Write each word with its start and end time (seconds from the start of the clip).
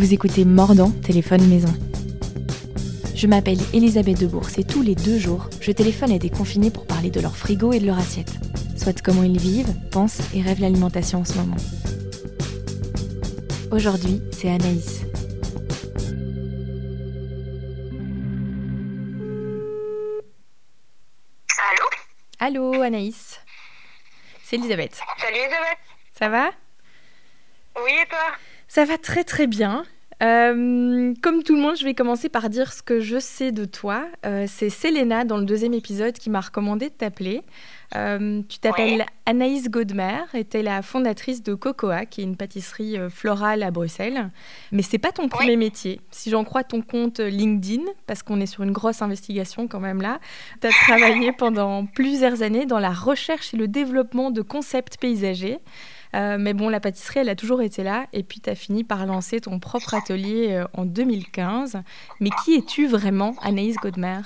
Vous 0.00 0.14
écoutez 0.14 0.46
Mordant, 0.46 0.90
téléphone 0.90 1.46
maison. 1.46 1.68
Je 3.14 3.26
m'appelle 3.26 3.58
Elisabeth 3.74 4.18
Debourse 4.18 4.56
et 4.56 4.64
tous 4.64 4.80
les 4.80 4.94
deux 4.94 5.18
jours, 5.18 5.50
je 5.60 5.72
téléphone 5.72 6.10
à 6.10 6.18
des 6.18 6.30
confinés 6.30 6.70
pour 6.70 6.86
parler 6.86 7.10
de 7.10 7.20
leur 7.20 7.36
frigo 7.36 7.74
et 7.74 7.80
de 7.80 7.84
leur 7.84 7.98
assiette. 7.98 8.32
Soit 8.78 9.02
comment 9.02 9.24
ils 9.24 9.38
vivent, 9.38 9.74
pensent 9.90 10.22
et 10.34 10.40
rêvent 10.40 10.62
l'alimentation 10.62 11.18
en 11.18 11.26
ce 11.26 11.34
moment. 11.34 11.58
Aujourd'hui, 13.70 14.22
c'est 14.32 14.48
Anaïs. 14.48 15.02
Allô? 22.38 22.72
Allô 22.72 22.80
Anaïs. 22.80 23.38
C'est 24.44 24.56
Elisabeth. 24.56 24.98
Salut 25.18 25.36
Elisabeth. 25.36 25.78
Ça 26.18 26.30
va? 26.30 26.48
Oui 27.84 27.92
et 28.02 28.08
toi? 28.08 28.18
Ça 28.70 28.84
va 28.84 28.98
très 28.98 29.24
très 29.24 29.48
bien. 29.48 29.82
Euh, 30.22 31.12
comme 31.22 31.42
tout 31.42 31.56
le 31.56 31.60
monde, 31.60 31.76
je 31.76 31.84
vais 31.84 31.94
commencer 31.94 32.28
par 32.28 32.48
dire 32.48 32.72
ce 32.72 32.84
que 32.84 33.00
je 33.00 33.18
sais 33.18 33.50
de 33.50 33.64
toi. 33.64 34.06
Euh, 34.24 34.44
c'est 34.46 34.70
Selena 34.70 35.24
dans 35.24 35.38
le 35.38 35.44
deuxième 35.44 35.74
épisode 35.74 36.12
qui 36.12 36.30
m'a 36.30 36.40
recommandé 36.40 36.88
de 36.88 36.94
t'appeler. 36.94 37.42
Euh, 37.96 38.42
tu 38.48 38.60
t'appelles 38.60 39.00
Ouais. 39.00 39.06
Anaïs 39.26 39.68
Godmer 39.68 40.20
et 40.34 40.44
tu 40.44 40.58
es 40.58 40.62
la 40.62 40.82
fondatrice 40.82 41.42
de 41.42 41.54
Cocoa, 41.54 42.06
qui 42.06 42.20
est 42.20 42.24
une 42.24 42.36
pâtisserie 42.36 42.96
florale 43.08 43.64
à 43.64 43.72
Bruxelles. 43.72 44.30
Mais 44.70 44.82
c'est 44.82 44.98
pas 44.98 45.10
ton 45.10 45.28
premier 45.28 45.56
métier. 45.56 46.00
Si 46.12 46.30
j'en 46.30 46.44
crois 46.44 46.62
ton 46.62 46.80
compte 46.80 47.18
LinkedIn, 47.18 47.82
parce 48.06 48.22
qu'on 48.22 48.40
est 48.40 48.46
sur 48.46 48.62
une 48.62 48.72
grosse 48.72 49.02
investigation 49.02 49.66
quand 49.66 49.80
même 49.80 50.00
là, 50.00 50.20
tu 50.60 50.68
as 50.68 50.70
travaillé 50.70 51.32
pendant 51.36 51.86
plusieurs 51.86 52.42
années 52.44 52.66
dans 52.66 52.78
la 52.78 52.92
recherche 52.92 53.52
et 53.52 53.56
le 53.56 53.66
développement 53.66 54.30
de 54.30 54.42
concepts 54.42 54.96
paysagers. 54.96 55.58
Euh, 56.14 56.36
mais 56.38 56.54
bon, 56.54 56.68
la 56.68 56.80
pâtisserie, 56.80 57.20
elle 57.20 57.28
a 57.28 57.36
toujours 57.36 57.62
été 57.62 57.82
là. 57.82 58.06
Et 58.12 58.22
puis, 58.22 58.40
tu 58.40 58.50
as 58.50 58.54
fini 58.54 58.84
par 58.84 59.06
lancer 59.06 59.40
ton 59.40 59.58
propre 59.60 59.94
atelier 59.94 60.52
euh, 60.52 60.66
en 60.74 60.84
2015. 60.84 61.82
Mais 62.20 62.30
qui 62.44 62.56
es-tu 62.56 62.88
vraiment, 62.88 63.34
Anaïs 63.42 63.76
Godmer? 63.76 64.20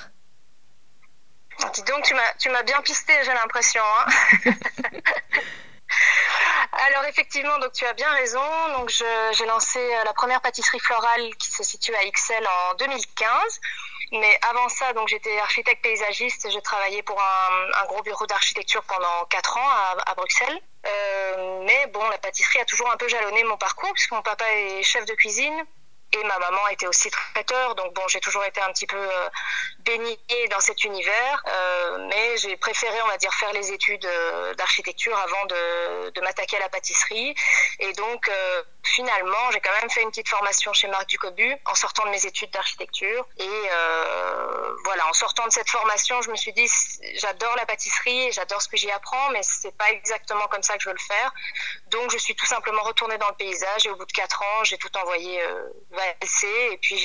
Dis 1.74 1.82
donc, 1.84 2.02
tu 2.02 2.14
m'as, 2.50 2.62
bien 2.62 2.80
pisté, 2.82 3.12
j'ai 3.24 3.32
l'impression. 3.32 3.82
hein. 3.82 4.50
Alors 6.88 7.04
effectivement, 7.08 7.56
donc 7.60 7.72
tu 7.72 7.84
as 7.86 7.92
bien 7.92 8.10
raison. 8.10 8.42
Donc 8.76 8.90
j'ai 8.90 9.46
lancé 9.46 9.78
euh, 9.78 10.04
la 10.04 10.12
première 10.12 10.40
pâtisserie 10.40 10.80
florale 10.80 11.30
qui 11.38 11.48
se 11.48 11.62
situe 11.62 11.94
à 11.94 12.02
Ixelles 12.04 12.46
en 12.46 12.74
2015. 12.74 13.60
Mais 14.12 14.38
avant 14.50 14.68
ça, 14.68 14.92
donc 14.92 15.06
j'étais 15.08 15.38
architecte 15.38 15.82
paysagiste 15.82 16.48
j'ai 16.50 16.60
travaillé 16.62 17.02
pour 17.02 17.20
un, 17.20 17.82
un 17.82 17.86
gros 17.86 18.02
bureau 18.02 18.26
d'architecture 18.26 18.82
pendant 18.84 19.24
quatre 19.30 19.56
ans 19.56 19.68
à, 19.68 20.10
à 20.10 20.14
Bruxelles. 20.14 20.60
Euh, 20.86 21.62
mais 21.64 21.86
bon, 21.88 22.06
la 22.08 22.18
pâtisserie 22.18 22.60
a 22.60 22.64
toujours 22.64 22.90
un 22.90 22.96
peu 22.96 23.08
jalonné 23.08 23.42
mon 23.44 23.56
parcours 23.56 23.92
puisque 23.92 24.12
mon 24.12 24.22
papa 24.22 24.44
est 24.52 24.82
chef 24.82 25.04
de 25.04 25.14
cuisine 25.14 25.64
et 26.12 26.22
ma 26.24 26.38
maman 26.38 26.68
était 26.68 26.86
aussi 26.86 27.10
traiteur. 27.10 27.74
Donc 27.74 27.94
bon, 27.94 28.06
j'ai 28.08 28.20
toujours 28.20 28.44
été 28.44 28.60
un 28.60 28.72
petit 28.72 28.86
peu 28.86 28.96
euh, 28.96 29.28
dans 30.50 30.60
cet 30.60 30.84
univers, 30.84 31.42
euh, 31.48 32.06
mais 32.08 32.36
j'ai 32.36 32.56
préféré, 32.56 33.00
on 33.02 33.08
va 33.08 33.16
dire, 33.16 33.32
faire 33.34 33.52
les 33.52 33.72
études 33.72 34.04
euh, 34.04 34.54
d'architecture 34.54 35.16
avant 35.18 35.44
de, 35.46 36.10
de 36.10 36.20
m'attaquer 36.20 36.56
à 36.56 36.60
la 36.60 36.68
pâtisserie. 36.68 37.34
Et 37.80 37.92
donc, 37.94 38.28
euh, 38.28 38.62
finalement, 38.84 39.50
j'ai 39.52 39.60
quand 39.60 39.72
même 39.80 39.90
fait 39.90 40.02
une 40.02 40.10
petite 40.10 40.28
formation 40.28 40.72
chez 40.72 40.88
Marc 40.88 41.08
Ducobu 41.08 41.56
en 41.66 41.74
sortant 41.74 42.04
de 42.04 42.10
mes 42.10 42.26
études 42.26 42.50
d'architecture. 42.50 43.26
Et 43.38 43.48
euh, 43.48 44.76
voilà, 44.84 45.08
en 45.08 45.12
sortant 45.12 45.46
de 45.46 45.52
cette 45.52 45.68
formation, 45.68 46.20
je 46.22 46.30
me 46.30 46.36
suis 46.36 46.52
dit, 46.52 46.68
j'adore 47.16 47.56
la 47.56 47.66
pâtisserie, 47.66 48.32
j'adore 48.32 48.62
ce 48.62 48.68
que 48.68 48.76
j'y 48.76 48.90
apprends, 48.90 49.30
mais 49.30 49.42
c'est 49.42 49.76
pas 49.76 49.90
exactement 49.90 50.46
comme 50.48 50.62
ça 50.62 50.76
que 50.76 50.82
je 50.82 50.88
veux 50.88 50.94
le 50.94 51.06
faire. 51.06 51.32
Donc, 51.88 52.10
je 52.10 52.18
suis 52.18 52.34
tout 52.34 52.46
simplement 52.46 52.82
retournée 52.82 53.18
dans 53.18 53.28
le 53.28 53.34
paysage 53.34 53.86
et 53.86 53.90
au 53.90 53.96
bout 53.96 54.06
de 54.06 54.12
quatre 54.12 54.42
ans, 54.42 54.64
j'ai 54.64 54.78
tout 54.78 54.94
envoyé 54.96 55.40
euh, 55.42 55.68
valser 55.90 56.72
et 56.72 56.78
puis 56.78 56.96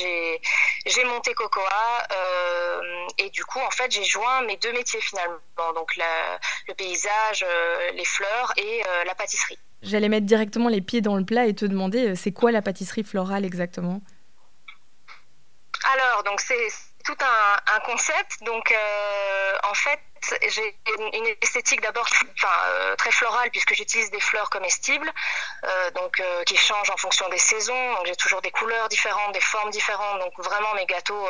j'ai 0.85 1.03
monté 1.05 1.33
Cocoa 1.33 2.07
euh, 2.11 3.07
et 3.17 3.29
du 3.29 3.46
coup 3.46 3.59
en 3.59 3.72
fait 3.72 3.91
j'ai 3.91 4.03
joint 4.03 4.41
mes 4.41 4.57
deux 4.57 4.72
métiers 4.73 5.01
finalement 5.01 5.40
donc 5.75 5.96
le 5.96 6.73
paysage 6.73 7.46
euh, 7.47 7.91
les 7.91 8.06
fleurs 8.06 8.53
et 8.57 8.84
la 9.06 9.16
pâtisserie 9.16 9.59
J'allais 9.81 10.09
mettre 10.09 10.25
directement 10.25 10.67
les 10.69 10.81
pieds 10.81 11.01
dans 11.01 11.16
le 11.16 11.23
plat 11.23 11.45
et 11.45 11.53
te 11.53 11.66
demander, 11.66 12.09
euh, 12.09 12.16
c'est 12.16 12.31
quoi 12.31 12.51
la 12.51 12.62
pâtisserie 12.62 13.03
florale 13.03 13.45
exactement? 13.45 14.01
Alors 15.94 16.23
donc 16.23 16.41
c'est 16.41 16.67
tout 17.06 17.17
un, 17.22 17.79
concept. 17.85 18.44
Donc 18.45 18.72
euh, 18.72 19.57
en 19.63 19.73
fait 19.73 20.00
j'ai 20.47 20.78
une, 20.97 21.25
esthétique 21.41 21.81
d'abord 21.81 22.07
euh, 22.44 22.95
très 22.95 23.12
florale 23.12 23.50
puisque 23.51 23.73
j'utilise 23.73 24.12
des 24.12 24.19
fleurs 24.19 24.50
comestibles 24.50 25.12
euh, 25.63 25.91
donc 25.91 26.19
euh, 26.19 26.44
qui 26.44 26.57
changent 26.57 26.90
en 26.90 26.97
fonction 26.97 27.28
des 27.29 27.38
saisons. 27.38 27.95
J'ai 28.06 28.16
toujours 28.16 28.41
des 28.41 28.51
couleurs 28.51 28.90
différentes 28.90 29.34
des 29.34 29.41
formes 29.41 29.69
différentes. 29.72 30.19
Donc 30.19 30.34
vraiment 30.38 30.73
mes 30.75 30.85
gâteaux 30.85 31.28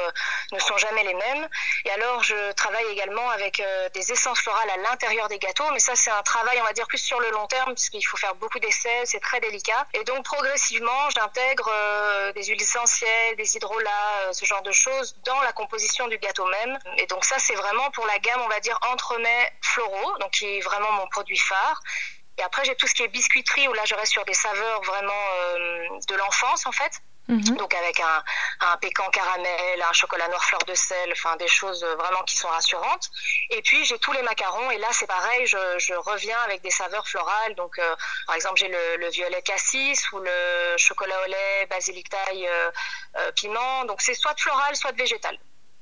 ne 0.52 0.60
sont 0.60 0.78
jamais 0.78 1.04
les 1.04 1.14
mêmes. 1.14 1.48
Et 1.86 1.92
alors 1.92 2.24
je 2.24 2.52
travaille 2.54 2.86
également 2.92 3.30
avec 3.32 3.62
des 3.94 4.12
essences 4.12 4.40
florales 4.40 4.70
à 4.70 4.78
l'intérieur 4.78 5.28
des 5.28 5.40
gâteaux. 5.40 5.70
Mais 5.74 5.80
ça 5.80 5.96
c'est 5.96 6.12
un 6.12 6.24
travail 6.24 6.60
on 6.62 6.66
va 6.66 6.74
dire 6.74 6.88
plus 6.88 6.98
sur 6.98 7.20
le 7.20 7.30
long 7.32 7.48
terme 7.48 7.74
puisqu'il 7.74 8.04
faut 8.04 8.18
faire 8.18 8.36
beaucoup 8.36 8.60
d'essais 8.60 9.06
c'est 9.06 9.20
très 9.20 9.40
délicat. 9.40 9.86
Et 9.94 10.04
donc 10.04 10.24
progressivement 10.24 11.10
j'intègre 11.16 11.72
des 12.34 12.44
huiles 12.46 12.62
essentielles 12.62 13.36
des 13.36 13.56
hydrolats 13.56 14.32
ce 14.32 14.46
genre 14.46 14.62
de 14.62 14.72
choses 14.72 15.16
dans 15.26 15.42
la 15.42 15.52
composition 15.52 16.08
du 16.08 16.18
gâteau 16.18 16.46
même. 16.46 16.78
Et 16.98 17.06
donc 17.08 17.26
ça 17.26 17.38
c'est 17.40 17.56
vraiment 17.56 17.90
pour 17.92 18.06
la 18.06 18.18
gamme 18.20 18.42
on 18.42 18.48
va 18.48 18.60
dire 18.60 18.78
entremets 18.90 19.52
floraux 19.62 20.18
donc 20.20 20.32
qui 20.32 20.46
est 20.58 20.62
vraiment 20.62 20.92
mon 20.94 21.08
produit 21.08 21.38
phare 21.38 21.80
et 22.38 22.44
après 22.44 22.64
j'ai 22.66 22.76
tout 22.76 22.88
ce 22.88 22.94
qui 22.94 23.04
est 23.04 23.08
biscuiterie 23.08 23.68
où 23.68 23.74
là 23.74 23.84
je 23.86 23.96
reste 23.96 24.12
sur 24.12 24.26
des 24.26 24.34
saveurs 24.34 24.82
vraiment 24.84 25.24
euh, 25.34 25.88
de 26.08 26.16
l'enfance 26.16 26.66
en 26.66 26.72
fait 26.72 26.94
Mhm. 27.30 27.58
donc 27.58 27.76
avec 27.76 28.00
un, 28.00 28.24
un 28.62 28.78
pécan 28.78 29.08
caramel, 29.12 29.82
un 29.88 29.94
chocolat 29.94 30.28
noir 30.30 30.44
fleur 30.44 30.64
de 30.66 30.74
sel, 30.74 31.12
enfin 31.12 31.36
des 31.36 31.48
choses 31.48 31.84
vraiment 31.84 32.24
qui 32.24 32.36
sont 32.36 32.48
rassurantes. 32.48 33.08
Et 33.52 33.62
puis 33.62 33.86
j'ai 33.86 34.00
tous 34.00 34.12
les 34.14 34.24
macarons 34.24 34.72
et 34.72 34.80
là 34.80 34.88
c'est 34.92 35.06
pareil, 35.06 35.46
je, 35.46 35.58
je 35.78 35.94
reviens 35.94 36.40
avec 36.40 36.62
des 36.64 36.72
saveurs 36.72 37.08
florales. 37.08 37.54
Donc 37.54 37.78
euh, 37.78 37.96
par 38.26 38.36
exemple 38.36 38.60
j'ai 38.60 38.68
le, 38.68 38.98
le 38.98 39.10
violet 39.10 39.44
cassis 39.44 40.12
ou 40.12 40.18
le 40.20 40.76
chocolat 40.78 41.22
au 41.24 41.30
lait, 41.30 41.68
basilic 41.70 42.10
thaï, 42.10 42.48
euh, 42.48 42.72
euh, 43.18 43.32
piment. 43.34 43.86
Donc 43.86 44.02
c'est 44.02 44.16
soit 44.16 44.34
de 44.34 44.40
floral, 44.40 44.76
soit 44.76 44.94
végétal. 44.94 45.38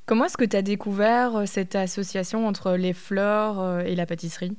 Comment 0.07 0.23
est-ce 0.23 0.37
que 0.37 0.45
tu 0.45 0.55
as 0.55 0.61
découvert 0.61 1.35
euh, 1.35 1.45
cette 1.45 1.75
association 1.75 2.47
entre 2.47 2.71
les 2.71 2.93
fleurs 2.93 3.59
euh, 3.59 3.79
et 3.79 3.93
la 3.93 4.05
pâtisserie? 4.05 4.55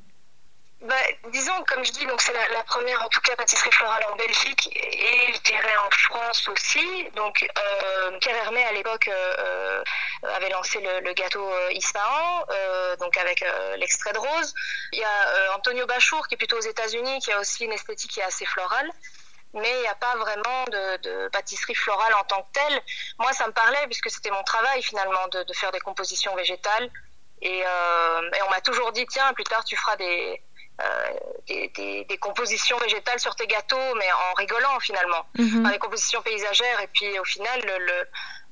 Bah, 0.82 0.94
disons, 1.32 1.64
comme 1.66 1.82
je 1.82 1.90
dis, 1.90 2.06
c'est 2.18 2.32
la, 2.34 2.62
première 2.64 3.02
en 3.02 3.08
tout 3.08 3.20
cas 3.22 3.34
pâtisserie 3.34 3.72
florale 3.72 4.04
en 4.12 4.16
Belgique 4.16 4.68
et 4.76 5.32
je 5.32 5.40
dirais 5.40 5.76
en 5.86 5.90
France 5.90 6.48
aussi. 6.48 7.08
Donc 7.16 7.48
euh, 7.58 8.18
Pierre 8.20 8.36
Hermé 8.36 8.62
à 8.62 8.72
l'époque 8.72 9.10
avait 10.22 10.50
lancé 10.50 10.80
le, 10.80 11.12
gâteau 11.14 11.50
euh, 11.50 12.96
donc 12.96 13.16
avec 13.16 13.42
l'extrait 13.78 14.12
de 14.12 14.18
rose. 14.18 14.54
Il 14.92 14.98
y 14.98 15.04
a 15.04 15.56
Antonio 15.56 15.86
Bachour 15.86 16.28
qui 16.28 16.34
est 16.34 16.38
plutôt 16.38 16.58
aux 16.58 16.68
États-Unis, 16.68 17.20
qui 17.20 17.32
a 17.32 17.40
aussi 17.40 17.64
une 17.64 17.72
esthétique 17.72 18.10
qui 18.10 18.20
est 18.20 18.24
assez 18.24 18.44
florale. 18.44 18.90
Mais 19.54 19.70
il 19.70 19.80
n'y 19.80 19.86
a 19.88 19.94
pas 19.94 20.14
vraiment 20.16 20.64
de, 20.66 20.96
de 20.98 21.28
pâtisserie 21.28 21.74
florale 21.74 22.12
en 22.14 22.24
tant 22.24 22.42
que 22.42 22.52
telle. 22.52 22.82
Moi, 23.18 23.32
ça 23.32 23.46
me 23.46 23.52
parlait 23.52 23.86
puisque 23.86 24.10
c'était 24.10 24.30
mon 24.30 24.42
travail 24.42 24.82
finalement 24.82 25.26
de, 25.28 25.42
de 25.42 25.52
faire 25.54 25.72
des 25.72 25.80
compositions 25.80 26.34
végétales. 26.36 26.90
Et, 27.40 27.62
euh, 27.64 28.30
et 28.36 28.42
on 28.42 28.50
m'a 28.50 28.60
toujours 28.60 28.92
dit, 28.92 29.06
tiens, 29.06 29.32
plus 29.32 29.44
tard 29.44 29.64
tu 29.64 29.76
feras 29.76 29.96
des, 29.96 30.42
euh, 30.82 31.10
des, 31.46 31.68
des, 31.68 32.04
des 32.04 32.18
compositions 32.18 32.76
végétales 32.78 33.20
sur 33.20 33.34
tes 33.36 33.46
gâteaux, 33.46 33.94
mais 33.96 34.12
en 34.12 34.34
rigolant 34.34 34.78
finalement. 34.80 35.24
Enfin, 35.38 35.70
des 35.70 35.78
compositions 35.78 36.20
paysagères. 36.20 36.80
Et 36.80 36.88
puis 36.88 37.18
au 37.18 37.24
final, 37.24 37.60
le, 37.64 37.78
le, 37.78 38.08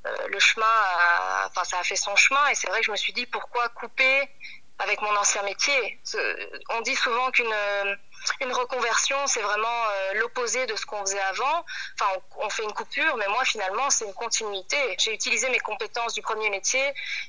euh, 0.07 0.29
le 0.29 0.39
chemin, 0.39 0.67
a, 0.67 1.49
enfin 1.49 1.65
ça 1.65 1.79
a 1.79 1.83
fait 1.85 1.97
son 1.97 2.17
chemin. 2.17 2.47
Et 2.49 2.55
c'est 2.55 2.69
vrai 2.69 2.81
que 2.81 2.87
je 2.87 2.91
me 2.91 2.97
suis 2.97 3.13
dit, 3.13 3.27
pourquoi 3.27 3.69
couper 3.71 4.31
avec 4.79 5.01
mon 5.01 5.15
ancien 5.17 5.43
métier 5.43 6.01
On 6.71 6.81
dit 6.83 6.97
souvent 6.97 7.31
qu'une 7.31 7.53
euh, 7.53 7.97
une 8.41 8.53
reconversion, 8.53 9.17
c'est 9.27 9.41
vraiment 9.41 9.69
euh, 9.69 10.15
l'opposé 10.15 10.67
de 10.67 10.75
ce 10.75 10.85
qu'on 10.87 11.01
faisait 11.01 11.21
avant. 11.21 11.65
Enfin, 11.99 12.11
on 12.39 12.51
fait 12.51 12.65
une 12.65 12.73
coupure, 12.73 13.17
mais 13.17 13.29
moi 13.29 13.45
finalement, 13.45 13.89
c'est 13.91 14.05
une 14.05 14.15
continuité. 14.15 14.77
J'ai 14.99 15.15
utilisé 15.15 15.49
mes 15.51 15.61
compétences 15.61 16.15
du 16.15 16.23
premier 16.23 16.51
métier 16.51 16.83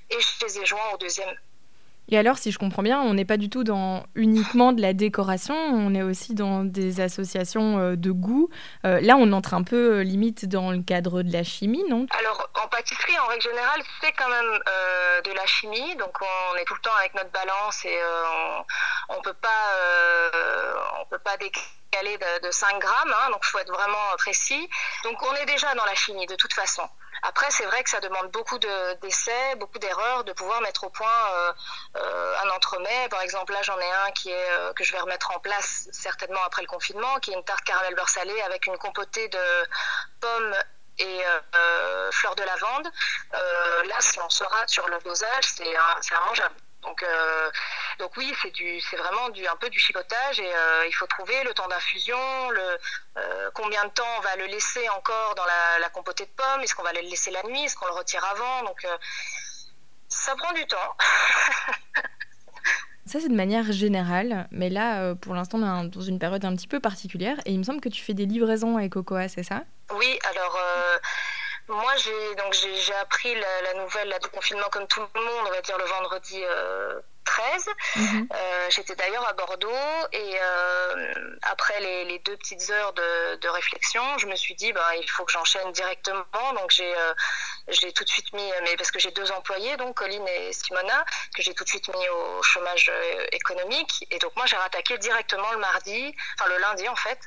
et 0.09 0.19
je 0.19 0.45
les 0.45 0.59
ai 0.59 0.65
joints 0.65 0.89
au 0.94 0.97
deuxième. 0.97 1.35
Et 2.09 2.18
alors, 2.18 2.38
si 2.38 2.51
je 2.51 2.57
comprends 2.57 2.83
bien, 2.83 3.01
on 3.01 3.13
n'est 3.13 3.25
pas 3.25 3.36
du 3.36 3.50
tout 3.50 3.65
dans 3.65 4.06
uniquement 4.15 4.71
de 4.71 4.81
la 4.81 4.94
décoration, 4.94 5.56
on 5.56 5.94
est 5.94 6.04
aussi 6.04 6.36
dans 6.36 6.63
des 6.63 7.01
associations 7.01 7.80
euh, 7.80 7.95
de 7.98 8.12
goût. 8.12 8.50
Euh, 8.86 9.01
là, 9.01 9.18
on 9.18 9.33
entre 9.33 9.54
un 9.54 9.63
peu 9.63 9.98
euh, 9.98 10.04
limite 10.04 10.45
dans 10.45 10.71
le 10.71 10.81
cadre 10.81 11.21
de 11.21 11.33
la 11.33 11.44
chimie, 11.44 11.83
non? 11.89 12.06
Alors, 12.18 12.50
en 12.63 12.68
pâtisserie, 12.69 13.19
en 13.19 13.27
règle 13.27 13.44
générale, 13.44 13.81
c'est 14.01 14.13
quand 14.13 14.30
même 14.30 14.59
de 15.25 15.36
la 15.36 15.45
chimie. 15.45 15.95
Donc, 15.98 16.13
on 16.21 16.57
est 16.57 16.63
tout 16.65 16.75
le 16.75 16.81
temps 16.81 16.95
avec 17.00 17.13
notre 17.13 17.31
balance 17.31 17.83
et 17.83 17.98
on, 19.10 19.18
on 19.18 19.21
peut 19.21 19.33
pas, 19.33 19.50
on 21.01 21.06
peut 21.06 21.19
pas 21.19 21.38
décaler 21.92 22.18
de, 22.18 22.48
de 22.48 22.51
5 22.51 22.80
grammes. 22.80 23.13
Hein, 23.13 23.30
donc, 23.31 23.42
il 23.44 23.48
faut 23.50 23.60
être 23.60 23.72
vraiment 23.72 24.16
précis. 24.18 24.69
Donc, 25.04 25.22
on 25.24 25.34
est 25.36 25.45
déjà 25.45 25.74
dans 25.75 25.86
la 25.86 25.95
chimie 25.95 26.25
de 26.28 26.36
toute 26.36 26.54
façon. 26.54 26.88
Après, 27.24 27.50
c'est 27.50 27.66
vrai 27.66 27.84
que 27.84 27.89
ça 27.89 28.00
demande 28.00 28.30
beaucoup 28.31 28.60
de- 28.60 28.94
d'essais, 29.01 29.56
beaucoup 29.56 29.80
d'erreurs, 29.80 30.24
de 30.24 30.34
pouvoir 30.34 30.62
mettre 30.62 30.84
au 30.84 30.89
point 30.89 31.07
euh, 31.34 31.54
euh, 31.95 32.38
un 32.44 32.50
entremets. 32.51 33.10
Par 33.10 33.22
exemple, 33.22 33.54
là, 33.54 33.62
j'en 33.63 33.80
ai 33.80 33.92
un 34.06 34.12
qui 34.12 34.30
est 34.30 34.51
euh, 34.51 34.72
que 34.74 34.84
je 34.84 34.92
vais 34.94 35.00
remettre 35.00 35.31
en 35.36 35.39
place 35.39 35.88
certainement 35.92 36.44
après 36.45 36.62
le 36.62 36.68
confinement, 36.68 37.19
qui 37.19 37.31
est 37.31 37.34
une 37.34 37.44
tarte 37.44 37.63
caramel 37.63 37.95
beurre 37.95 38.10
salé 38.10 38.39
avec 38.42 38.68
une 38.68 38.78
compotée 38.78 39.28
de 39.30 39.68
pommes 40.22 40.56
et 41.00 41.22
fleur 42.12 42.36
de 42.36 42.44
lavande. 42.44 42.89
là, 43.31 43.95
si 44.00 44.19
on 44.19 44.30
se 44.30 44.44
rate 44.44 44.69
sur 44.69 44.88
le 44.88 44.98
dosage, 45.00 45.44
c'est 45.44 45.66
immangeable. 45.66 46.56
Donc, 46.88 47.04
euh, 47.04 47.51
donc 48.00 48.16
oui, 48.16 48.34
c'est 48.42 48.51
du, 48.51 48.80
c'est 48.80 48.95
vraiment 48.95 49.30
du, 49.30 49.45
un 49.45 49.56
peu 49.57 49.69
du 49.69 49.78
chipotage 49.78 50.39
et 50.39 50.56
euh, 50.56 50.86
il 50.88 50.94
faut 50.94 51.06
trouver 51.07 51.44
le 51.44 51.54
temps 51.54 51.68
d'infusion, 51.68 52.50
le 52.51 52.78
euh, 53.18 53.50
combien 53.54 53.84
de 53.86 53.89
temps 53.92 54.07
on 54.18 54.22
va 54.22 54.36
le 54.38 54.45
laisser 54.45 54.88
encore 54.89 55.36
dans 55.36 55.45
la, 55.45 55.80
la 55.80 55.89
compotée 55.89 56.25
de 56.25 56.31
pommes, 56.31 56.62
est-ce 56.62 56.75
qu'on 56.75 56.84
va 56.84 56.94
le 56.94 57.01
laisser 57.01 57.31
la 57.31 57.44
nuit, 57.44 57.66
est-ce 57.66 57.75
qu'on 57.75 57.88
le 57.88 57.92
retire 57.92 58.24
avant, 58.24 58.63
donc 58.63 58.88
ça 60.07 60.36
prend 60.38 60.54
du 60.54 60.66
temps. 60.66 60.95
Ça, 63.06 63.22
c'est 63.22 63.30
de 63.30 63.36
manière 63.36 63.72
générale, 63.72 64.50
mais 64.51 64.69
là, 64.69 65.16
pour 65.16 65.34
l'instant, 65.34 65.60
on 65.60 65.86
est 65.86 65.88
dans 65.88 66.01
une 66.01 66.19
période 66.19 66.44
un 66.44 66.54
petit 66.57 66.68
peu 66.68 66.81
particulière 66.81 67.38
et 67.45 67.51
il 67.51 67.57
me 67.57 67.63
semble 67.63 67.80
que 67.80 67.88
tu 67.88 68.04
fais 68.04 68.13
des 68.13 68.25
livraisons 68.25 68.75
avec 68.75 68.92
Cocoa, 68.92 69.30
c'est 69.30 69.44
ça? 69.44 69.63
Oui, 69.94 70.19
alors 70.30 70.60
moi, 71.69 71.95
j'ai 71.97 72.35
donc 72.35 72.53
j'ai 72.53 72.93
appris 72.95 73.33
la, 73.35 73.73
nouvelle 73.75 74.15
du 74.21 74.29
confinement 74.29 74.67
comme 74.71 74.87
tout 74.87 75.01
le 75.13 75.21
monde, 75.21 75.45
on 75.47 75.51
va 75.51 75.61
dire 75.61 75.77
le 75.77 75.85
vendredi 75.85 76.41
13. 77.27 77.67
Euh, 77.67 77.99
mhm. 77.99 78.27
euh, 78.33 78.67
j'étais 78.69 78.95
d'ailleurs 78.95 79.27
à 79.27 79.33
Bordeaux 79.33 79.69
et 80.11 80.37
euh, 80.41 81.13
après 81.43 81.79
les, 81.79 82.19
deux 82.19 82.37
petites 82.37 82.69
heures 82.69 82.93
de, 82.93 83.47
réflexion, 83.47 84.01
je 84.17 84.27
me 84.27 84.35
suis 84.35 84.55
dit 84.55 84.71
bah, 84.73 84.95
il 84.99 85.09
faut 85.09 85.25
que 85.25 85.31
j'enchaîne 85.31 85.71
directement. 85.71 86.53
Donc 86.55 86.71
j'ai 86.71 86.93
j'ai 87.67 87.91
tout 87.91 88.03
de 88.03 88.09
suite 88.09 88.31
mis, 88.33 88.49
mais 88.63 88.75
parce 88.77 88.91
que 88.91 88.99
j'ai 88.99 89.11
deux 89.11 89.31
employés, 89.31 89.75
donc 89.77 89.95
Colline 89.95 90.27
et 90.27 90.53
Simona, 90.53 91.05
que 91.35 91.41
j'ai 91.41 91.53
tout 91.53 91.63
de 91.63 91.69
suite 91.69 91.87
mis 91.89 92.09
au 92.09 92.43
chômage 92.43 92.91
économique. 93.31 94.05
Et 94.11 94.19
donc 94.19 94.35
moi 94.35 94.45
j'ai 94.45 94.57
rattaqué 94.57 94.97
directement 94.97 95.51
le 95.51 95.57
mardi, 95.57 96.15
enfin 96.39 96.49
le 96.49 96.57
lundi 96.59 96.87
en 96.87 96.95
fait, 96.95 97.19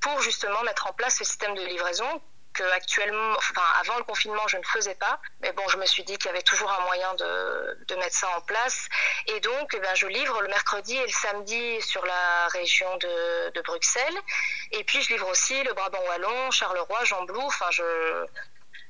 pour 0.00 0.20
justement 0.20 0.62
mettre 0.62 0.86
en 0.88 0.92
place 0.92 1.16
ce 1.18 1.24
système 1.24 1.54
de 1.54 1.64
livraison 1.64 2.20
que 2.54 2.62
actuellement, 2.74 3.34
enfin 3.36 3.62
avant 3.80 3.98
le 3.98 4.04
confinement, 4.04 4.46
je 4.48 4.56
ne 4.56 4.62
faisais 4.62 4.94
pas. 4.94 5.20
Mais 5.42 5.52
bon, 5.52 5.62
je 5.68 5.76
me 5.76 5.86
suis 5.86 6.04
dit 6.04 6.16
qu'il 6.16 6.26
y 6.26 6.30
avait 6.30 6.42
toujours 6.42 6.72
un 6.72 6.84
moyen 6.84 7.12
de, 7.14 7.84
de 7.88 7.94
mettre 7.96 8.16
ça 8.16 8.28
en 8.36 8.40
place. 8.40 8.88
Et 9.26 9.40
donc, 9.40 9.72
eh 9.74 9.80
ben, 9.80 9.94
je 9.94 10.06
livre 10.06 10.40
le 10.40 10.48
mercredi 10.48 10.96
et 10.96 11.02
le 11.02 11.12
samedi 11.12 11.82
sur 11.82 12.04
la 12.06 12.48
région 12.48 12.96
de, 12.96 13.50
de 13.50 13.60
Bruxelles. 13.62 14.18
Et 14.72 14.84
puis, 14.84 15.02
je 15.02 15.10
livre 15.10 15.28
aussi 15.28 15.62
le 15.64 15.72
Brabant 15.74 16.02
wallon, 16.08 16.50
Charleroi, 16.50 17.04
Jean-Blou. 17.04 17.42
Enfin, 17.42 17.66
je, 17.70 18.26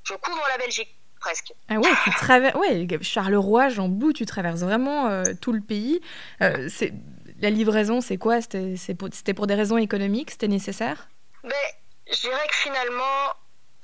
je 0.05 0.15
couvre 0.15 0.47
la 0.49 0.59
Belgique. 0.59 0.95
Presque. 1.21 1.55
Ah 1.71 1.77
ouais, 1.77 1.91
tu 2.05 2.11
traverses, 2.11 2.55
ouais, 2.57 2.87
Charleroi, 3.01 3.71
Jean-Blou, 3.71 4.13
tu 4.13 4.27
traverses 4.27 4.61
vraiment 4.61 5.09
euh, 5.09 5.23
tout 5.41 5.55
le 5.55 5.63
pays. 5.63 6.03
Euh, 6.43 6.69
c'est 6.69 6.93
la 7.41 7.49
livraison, 7.49 8.03
c'est 8.03 8.19
quoi? 8.19 8.43
C'était 8.43 8.95
pour, 8.95 9.09
pour 9.35 9.47
des 9.47 9.55
raisons 9.55 9.79
économiques? 9.79 10.33
C'était 10.33 10.49
nécessaire? 10.49 11.09
Mais 11.43 11.49
ben, 11.49 12.15
je 12.15 12.21
dirais 12.21 12.47
que 12.47 12.55
finalement, 12.55 13.33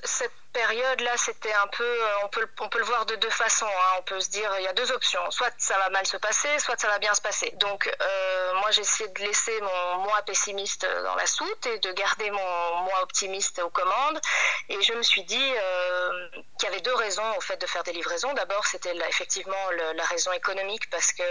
cette 0.05 0.40
période-là, 0.53 1.17
c'était 1.17 1.53
un 1.53 1.67
peu, 1.69 1.85
euh, 1.85 2.25
on 2.25 2.29
peut, 2.29 2.49
on 2.61 2.69
peut 2.69 2.79
le 2.79 2.85
voir 2.85 3.07
de 3.07 3.15
deux 3.17 3.31
façons. 3.31 3.67
Hein. 3.67 3.97
On 3.99 4.03
peut 4.03 4.21
se 4.21 4.31
dire, 4.31 4.51
il 4.59 4.65
y 4.65 4.69
a 4.69 4.73
deux 4.73 4.91
options. 4.93 5.31
Soit 5.31 5.53
ça 5.59 5.79
va 5.79 5.91
mal 5.91 6.07
se 6.07 6.17
passer, 6.17 6.59
soit 6.59 6.79
ça 6.81 6.89
va 6.89 6.99
bien 6.99 7.15
se 7.15 7.21
passer. 7.21 7.51
Donc, 7.57 7.87
euh, 7.87 8.55
moi, 8.55 8.71
j'ai 8.71 8.81
essayé 8.81 9.09
de 9.09 9.21
laisser 9.21 9.61
mon 9.61 9.99
moi 9.99 10.23
pessimiste 10.23 10.87
dans 11.05 11.15
la 11.15 11.27
soute 11.27 11.67
et 11.67 11.79
de 11.79 11.93
garder 11.93 12.31
mon 12.31 12.75
moi 12.83 13.03
optimiste 13.03 13.61
aux 13.61 13.71
commandes. 13.71 14.21
Et 14.69 14.81
je 14.83 14.93
me 14.95 15.03
suis 15.03 15.23
dit 15.25 15.53
euh, 15.57 16.29
qu'il 16.59 16.69
y 16.69 16.73
avait 16.73 16.81
deux 16.81 16.95
raisons 16.95 17.37
au 17.37 17.41
fait 17.41 17.57
de 17.57 17.67
faire 17.67 17.83
des 17.85 17.93
livraisons. 17.93 18.33
D'abord, 18.35 18.67
c'était 18.67 18.97
effectivement 19.09 19.71
la 19.95 20.05
raison 20.05 20.33
économique 20.33 20.89
parce 20.91 21.13
que 21.13 21.23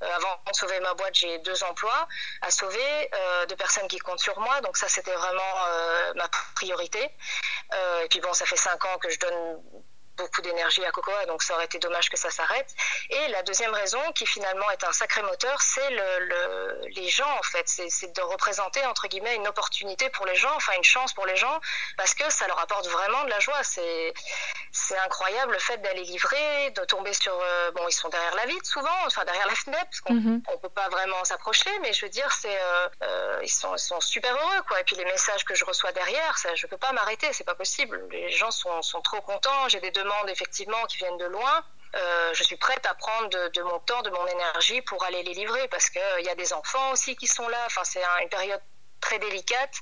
avant 0.00 0.40
de 0.50 0.54
sauver 0.54 0.80
ma 0.80 0.94
boîte, 0.94 1.14
j'ai 1.14 1.38
deux 1.38 1.62
emplois 1.64 2.08
à 2.42 2.50
sauver, 2.50 3.10
de 3.48 3.54
personnes 3.54 3.88
qui 3.88 3.98
comptent 3.98 4.20
sur 4.20 4.38
moi. 4.40 4.60
Donc 4.60 4.76
ça, 4.76 4.88
c'était 4.88 5.14
vraiment 5.14 5.54
ma 6.16 6.28
priorité. 6.54 7.10
et 8.02 8.08
puis 8.08 8.20
bon, 8.20 8.32
ça 8.42 8.46
fait 8.46 8.56
cinq 8.56 8.84
ans 8.84 8.98
que 8.98 9.08
je 9.08 9.18
donne 9.20 9.62
beaucoup 10.16 10.42
d'énergie 10.42 10.84
à 10.84 10.90
Cocoa, 10.90 11.26
donc 11.26 11.42
ça 11.42 11.54
aurait 11.54 11.64
été 11.64 11.78
dommage 11.78 12.10
que 12.10 12.18
ça 12.18 12.30
s'arrête. 12.30 12.74
Et 13.10 13.28
la 13.28 13.42
deuxième 13.42 13.72
raison, 13.72 14.00
qui 14.14 14.26
finalement 14.26 14.70
est 14.70 14.84
un 14.84 14.92
sacré 14.92 15.22
moteur, 15.22 15.60
c'est 15.60 15.90
le, 15.90 16.80
les 16.88 17.08
gens 17.08 17.30
en 17.38 17.42
fait. 17.42 17.66
C'est 17.66 18.12
de 18.14 18.22
représenter 18.22 18.84
entre 18.86 19.08
guillemets 19.08 19.36
une 19.36 19.48
opportunité 19.48 20.10
pour 20.10 20.26
les 20.26 20.36
gens, 20.36 20.54
enfin 20.56 20.72
une 20.76 20.84
chance 20.84 21.12
pour 21.12 21.26
les 21.26 21.36
gens, 21.36 21.60
parce 21.96 22.14
que 22.14 22.28
ça 22.30 22.46
leur 22.46 22.58
apporte 22.58 22.86
vraiment 22.88 23.24
de 23.24 23.30
la 23.30 23.40
joie. 23.40 23.62
C'est 23.62 24.14
c'est 24.70 24.98
incroyable 24.98 25.52
le 25.52 25.58
fait 25.58 25.78
d'aller 25.78 26.02
livrer, 26.04 26.70
de 26.70 26.84
tomber 26.84 27.12
sur 27.12 27.32
euh, 27.32 27.70
bon 27.72 27.86
ils 27.88 27.92
sont 27.92 28.08
derrière 28.08 28.34
la 28.34 28.46
vitre 28.46 28.66
souvent, 28.66 28.96
enfin 29.06 29.24
derrière 29.24 29.46
la 29.46 29.54
fenêtre, 29.54 29.84
parce 29.84 30.00
qu'on 30.00 30.14
mhm. 30.14 30.42
peut 30.60 30.68
pas 30.68 30.88
vraiment 30.88 31.24
s'approcher, 31.24 31.70
mais 31.80 31.92
je 31.92 32.04
veux 32.04 32.10
dire 32.10 32.30
c'est 32.32 32.56
euh, 32.56 32.88
euh, 33.02 33.40
ils, 33.42 33.50
sont, 33.50 33.74
ils 33.74 33.80
sont 33.80 34.00
super 34.00 34.34
heureux 34.34 34.62
quoi. 34.68 34.80
Et 34.80 34.84
puis 34.84 34.96
les 34.96 35.04
messages 35.04 35.44
que 35.44 35.54
je 35.54 35.64
reçois 35.64 35.92
derrière, 35.92 36.38
ça 36.38 36.54
je 36.54 36.66
peux 36.66 36.76
pas 36.76 36.92
m'arrêter, 36.92 37.32
c'est 37.32 37.44
pas 37.44 37.54
possible. 37.54 38.06
Les 38.10 38.30
gens 38.30 38.50
sont, 38.50 38.82
sont 38.82 39.00
trop 39.00 39.20
contents. 39.20 39.68
J'ai 39.68 39.80
des 39.80 39.90
effectivement 40.28 40.82
qui 40.86 40.98
viennent 40.98 41.18
de 41.18 41.26
loin. 41.26 41.64
Euh, 41.94 42.32
je 42.32 42.42
suis 42.42 42.56
prête 42.56 42.86
à 42.86 42.94
prendre 42.94 43.28
de, 43.28 43.62
mon 43.62 43.78
temps, 43.80 44.00
de 44.02 44.10
mon 44.10 44.26
énergie 44.26 44.80
pour 44.82 45.04
aller 45.04 45.22
les 45.22 45.34
livrer 45.34 45.68
parce 45.68 45.90
qu'il 45.90 46.00
il 46.20 46.24
y 46.24 46.30
a 46.30 46.34
des 46.34 46.52
enfants 46.52 46.92
aussi 46.92 47.16
qui 47.16 47.26
sont 47.26 47.46
là. 47.48 47.58
Enfin, 47.66 47.84
c'est 47.84 48.02
une 48.22 48.28
période 48.30 48.60
très 49.00 49.18
délicate, 49.18 49.74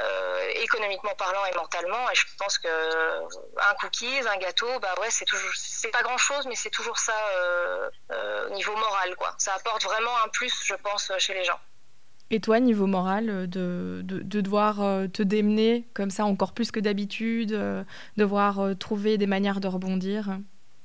euh, 0.00 0.48
économiquement 0.54 1.14
parlant 1.16 1.44
et 1.44 1.54
mentalement. 1.54 2.10
Et 2.10 2.14
je 2.14 2.24
pense 2.38 2.58
que 2.58 2.68
un 2.68 3.74
cookies, 3.74 4.26
un 4.26 4.36
gâteau, 4.38 4.78
bah 4.80 4.94
ouais, 5.00 5.10
c'est 5.10 5.26
toujours, 5.26 5.50
c'est 5.54 5.90
pas 5.90 6.02
grand 6.02 6.16
chose, 6.16 6.46
mais 6.46 6.54
c'est 6.54 6.70
toujours 6.70 6.98
ça 6.98 7.16
euh, 7.36 8.46
au 8.46 8.50
niveau 8.50 8.74
moral, 8.76 9.14
quoi. 9.16 9.34
Ça 9.38 9.54
apporte 9.54 9.82
vraiment 9.84 10.16
un 10.24 10.28
plus, 10.28 10.54
je 10.64 10.74
pense, 10.74 11.12
chez 11.18 11.34
les 11.34 11.44
gens. 11.44 11.60
Et 12.34 12.40
toi, 12.40 12.60
niveau 12.60 12.86
moral, 12.86 13.28
euh, 13.28 13.46
de, 13.46 14.00
de, 14.04 14.40
devoir 14.40 14.82
euh, 14.82 15.06
te 15.06 15.22
démener 15.22 15.86
comme 15.92 16.10
ça 16.10 16.24
encore 16.24 16.54
plus 16.54 16.70
que 16.70 16.80
d'habitude, 16.80 17.52
euh, 17.52 17.84
devoir 18.16 18.58
trouver 18.80 19.18
des 19.18 19.26
manières 19.26 19.60
de 19.60 19.68
rebondir? 19.68 20.38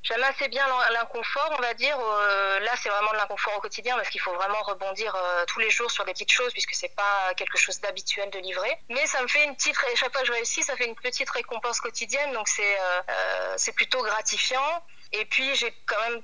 J'aime 0.03 0.23
assez 0.23 0.49
bien 0.49 0.63
l'inconfort, 0.93 1.55
on 1.57 1.61
va 1.61 1.73
dire. 1.73 1.97
là, 1.97 2.71
c'est 2.81 2.89
vraiment 2.89 3.11
de 3.11 3.17
l'inconfort 3.17 3.53
au 3.57 3.61
quotidien 3.61 3.95
parce 3.95 4.09
qu'il 4.09 4.21
faut 4.21 4.33
vraiment 4.33 4.61
rebondir 4.63 5.13
tous 5.47 5.59
les 5.59 5.69
jours 5.69 5.91
sur 5.91 6.05
des 6.05 6.13
petites 6.13 6.31
choses 6.31 6.53
puisque 6.53 6.73
c'est 6.73 6.95
pas 6.95 7.33
quelque 7.35 7.57
chose 7.57 7.81
d'habituel 7.81 8.29
de 8.29 8.39
livrer. 8.39 8.71
Mais 8.89 9.05
ça 9.05 9.21
me 9.21 9.27
fait 9.27 9.43
une 9.43 9.53
petite, 9.55 9.75
chaque 9.95 10.13
fois 10.13 10.21
que 10.21 10.27
je 10.27 10.31
réussis, 10.31 10.63
ça 10.63 10.77
fait 10.77 10.87
une 10.87 10.95
petite 10.95 11.29
récompense 11.29 11.81
quotidienne, 11.81 12.31
donc 12.31 12.47
c'est 12.47 13.73
plutôt 13.73 14.01
gratifiant. 14.01 14.81
Et 15.11 15.25
puis 15.25 15.55
j'ai 15.55 15.73
quand 15.85 15.99
même 16.09 16.21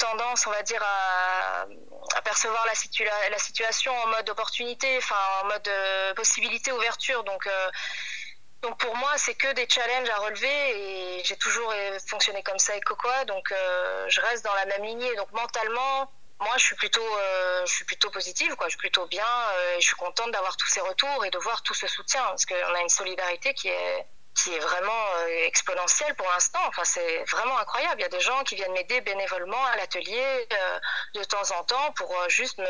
tendance, 0.00 0.46
on 0.46 0.50
va 0.50 0.62
dire, 0.62 0.82
à, 0.82 1.66
percevoir 2.22 2.64
la, 2.66 2.74
situation 3.38 3.92
en 3.92 4.06
mode 4.08 4.28
opportunité, 4.30 4.96
enfin 4.98 5.16
en 5.42 5.46
mode 5.46 5.68
euh, 5.68 6.14
possibilité, 6.14 6.72
ouverture. 6.72 7.22
Donc, 7.24 7.46
euh, 7.46 7.70
donc 8.62 8.78
pour 8.78 8.96
moi, 8.96 9.12
c'est 9.16 9.34
que 9.34 9.52
des 9.52 9.66
challenges 9.68 10.08
à 10.10 10.16
relever 10.16 11.18
et 11.18 11.24
j'ai 11.24 11.36
toujours 11.36 11.72
fonctionné 12.08 12.42
comme 12.42 12.58
ça 12.58 12.72
avec 12.72 12.84
Cocoa, 12.84 13.24
donc 13.26 13.52
euh, 13.52 14.06
je 14.08 14.20
reste 14.20 14.44
dans 14.44 14.54
la 14.54 14.66
même 14.66 14.84
lignée. 14.84 15.14
Donc 15.16 15.30
mentalement, 15.32 16.10
moi, 16.40 16.54
je 16.56 16.64
suis 16.64 16.76
plutôt, 16.76 17.10
je 17.66 17.72
suis 17.72 17.84
plutôt 17.84 18.10
positive. 18.10 18.54
Je 18.64 18.68
suis 18.68 18.78
plutôt 18.78 19.06
bien. 19.06 19.32
et 19.76 19.80
je 19.80 19.86
suis 19.86 19.96
contente 19.96 20.30
d'avoir 20.32 20.56
tous 20.56 20.68
ces 20.68 20.80
retours 20.80 21.24
et 21.24 21.30
de 21.30 21.38
voir 21.38 21.62
tout 21.62 21.74
ce 21.74 21.86
soutien, 21.86 22.22
parce 22.24 22.46
qu'on 22.46 22.74
a 22.74 22.80
une 22.80 22.88
solidarité 22.88 23.52
qui 23.54 23.68
est 23.68 24.06
qui 24.34 24.54
est 24.54 24.58
vraiment 24.58 25.06
euh, 25.16 25.46
exponentielle 25.46 26.14
pour 26.14 26.28
l'instant. 26.28 26.60
Enfin, 26.66 26.84
c'est 26.84 27.24
vraiment 27.24 27.58
incroyable. 27.58 28.00
Il 28.00 28.02
y 28.02 28.06
a 28.06 28.08
des 28.08 28.20
gens 28.20 28.42
qui 28.44 28.54
viennent 28.54 28.72
m'aider 28.72 29.00
bénévolement 29.00 29.64
à 29.66 29.76
l'atelier 29.76 30.48
euh, 30.52 30.78
de 31.14 31.24
temps 31.24 31.50
en 31.58 31.64
temps 31.64 31.92
pour 31.92 32.10
euh, 32.12 32.28
juste 32.28 32.60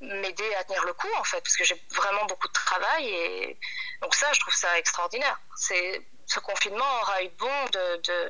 m'aider 0.00 0.54
à 0.56 0.64
tenir 0.64 0.84
le 0.84 0.92
coup 0.94 1.08
en 1.16 1.22
fait 1.22 1.40
parce 1.42 1.56
que 1.56 1.62
j'ai 1.62 1.80
vraiment 1.90 2.24
beaucoup 2.24 2.48
de 2.48 2.52
travail 2.52 3.08
et 3.08 3.60
donc 4.00 4.16
ça 4.16 4.32
je 4.32 4.40
trouve 4.40 4.52
ça 4.52 4.76
extraordinaire 4.76 5.38
c'est 5.54 6.02
ce 6.26 6.40
confinement 6.40 7.00
aura 7.02 7.22
eu 7.22 7.28
bon 7.28 7.64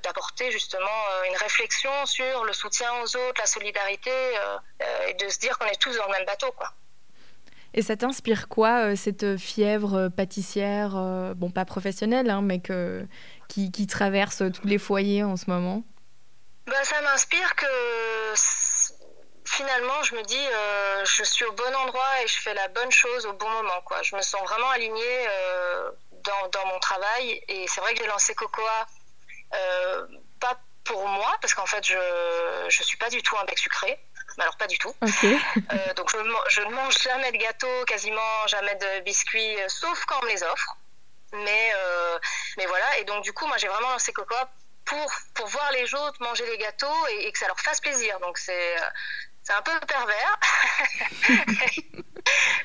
d'apporter 0.02 0.50
justement 0.50 1.07
une 1.26 1.37
réflexion 1.37 2.05
sur 2.05 2.45
le 2.45 2.52
soutien 2.52 2.93
aux 3.00 3.17
autres 3.17 3.41
la 3.41 3.47
solidarité 3.47 4.12
et 5.07 5.14
de 5.14 5.29
se 5.31 5.38
dire 5.38 5.59
qu'on 5.59 5.64
est 5.64 5.81
tous 5.81 5.97
dans 5.97 6.05
le 6.09 6.12
même 6.12 6.26
bateau 6.26 6.52
quoi 6.52 6.75
et 7.75 7.83
ça 7.83 7.97
t'inspire 7.97 8.49
quoi, 8.49 8.91
euh, 8.91 8.97
cette 8.97 9.38
fièvre 9.38 9.95
euh, 9.95 10.09
pâtissière, 10.11 10.95
euh, 10.97 11.33
bon, 11.35 11.50
pas 11.50 11.64
professionnelle, 11.64 12.29
hein, 12.29 12.43
mais 12.43 12.61
qui, 13.49 13.87
traverse 13.87 14.43
tous 14.52 14.67
les 14.67 14.79
foyers 14.79 15.25
en 15.25 15.37
ce 15.37 15.45
moment? 15.49 15.83
Bah, 16.67 16.85
Ça 16.85 17.00
m'inspire 17.00 17.55
que 17.57 17.67
finalement, 19.45 20.02
je 20.02 20.14
me 20.14 20.23
dis, 20.23 20.47
je 21.05 21.25
suis 21.25 21.45
au 21.45 21.52
bon 21.52 21.75
endroit 21.85 22.23
et 22.23 22.26
je 22.26 22.41
fais 22.41 22.55
la 22.55 22.69
bonne 22.69 22.91
chose 22.91 23.26
au 23.26 23.33
bon 23.35 23.49
moment. 23.50 23.81
Quoi. 23.85 24.02
Je 24.02 24.17
me 24.17 24.23
sens 24.23 24.41
vraiment 24.43 24.71
alignée 24.71 25.26
dans, 26.25 26.49
dans, 26.49 26.67
mon 26.67 26.79
travail. 26.79 27.43
Et 27.49 27.67
c'est 27.69 27.81
vrai 27.81 27.93
que 27.93 28.02
j'ai 28.02 28.09
lancé 28.09 28.35
Cocoa, 28.35 28.87
pas 30.41 30.59
pour 30.85 31.07
moi, 31.09 31.37
parce 31.43 31.52
qu'en 31.52 31.67
fait, 31.67 31.85
je 31.85 32.64
ne 32.64 32.71
suis 32.71 32.97
pas 32.97 33.11
du 33.11 33.23
tout 33.23 33.37
un 33.37 33.45
bec 33.45 33.59
sucré 33.59 33.99
alors 34.39 34.57
pas 34.57 34.67
du 34.67 34.79
tout. 34.79 34.95
Euh, 35.03 35.95
donc 35.95 36.11
je, 36.11 36.61
ne 36.62 36.71
mange 36.71 36.99
jamais 36.99 37.33
de 37.33 37.37
gâteau, 37.37 37.85
quasiment 37.87 38.47
jamais 38.47 38.75
de 38.75 39.01
biscuits, 39.01 39.61
euh, 39.61 39.69
sauf 39.69 40.05
quand 40.07 40.19
on 40.21 40.25
me 40.25 40.31
les 40.31 40.43
offre. 40.43 40.77
Mais, 41.33 41.73
euh, 41.75 42.19
mais 42.59 42.67
voilà, 42.67 42.99
et 42.99 43.05
donc 43.05 43.25
du 43.25 43.33
coup, 43.33 43.47
moi 43.47 43.57
j'ai 43.57 43.69
vraiment 43.69 43.91
lancé 43.91 44.12
Cocoa 44.12 44.51
pour, 44.85 45.11
pour 45.35 45.47
voir 45.47 45.71
les 45.73 45.95
autres 45.95 46.23
manger 46.23 46.45
les 46.47 46.59
gâteaux 46.59 47.07
et, 47.09 47.31
que 47.33 47.39
ça 47.39 47.47
leur 47.47 47.59
fasse 47.61 47.81
plaisir. 47.81 48.19
Donc 48.21 48.39
c'est 48.39 48.77
c'est 49.43 49.55
un 49.55 49.62
peu 49.62 49.73
pervers. 49.81 50.39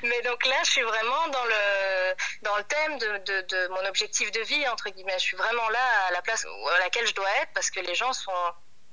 Mais 0.04 0.22
donc 0.22 0.46
là, 0.46 0.58
je 0.64 0.72
suis 0.72 0.84
vraiment 0.84 1.28
dans 1.30 1.46
le, 1.46 2.16
dans 2.44 2.58
le 2.58 2.64
thème 2.64 2.98
de, 3.00 3.18
de, 3.18 3.42
de, 3.42 3.68
mon 3.70 3.84
objectif 3.88 4.32
de 4.32 4.42
vie, 4.42 4.68
entre 4.68 4.90
guillemets. 4.90 5.18
Je 5.18 5.24
suis 5.24 5.38
vraiment 5.38 5.68
là 5.70 6.06
à 6.08 6.12
la 6.12 6.22
place 6.22 6.46
à 6.46 6.80
laquelle 6.80 7.08
je 7.08 7.16
dois 7.16 7.30
être 7.42 7.52
parce 7.56 7.72
que 7.72 7.80
les 7.80 7.96
gens 7.96 8.14
sont 8.14 8.32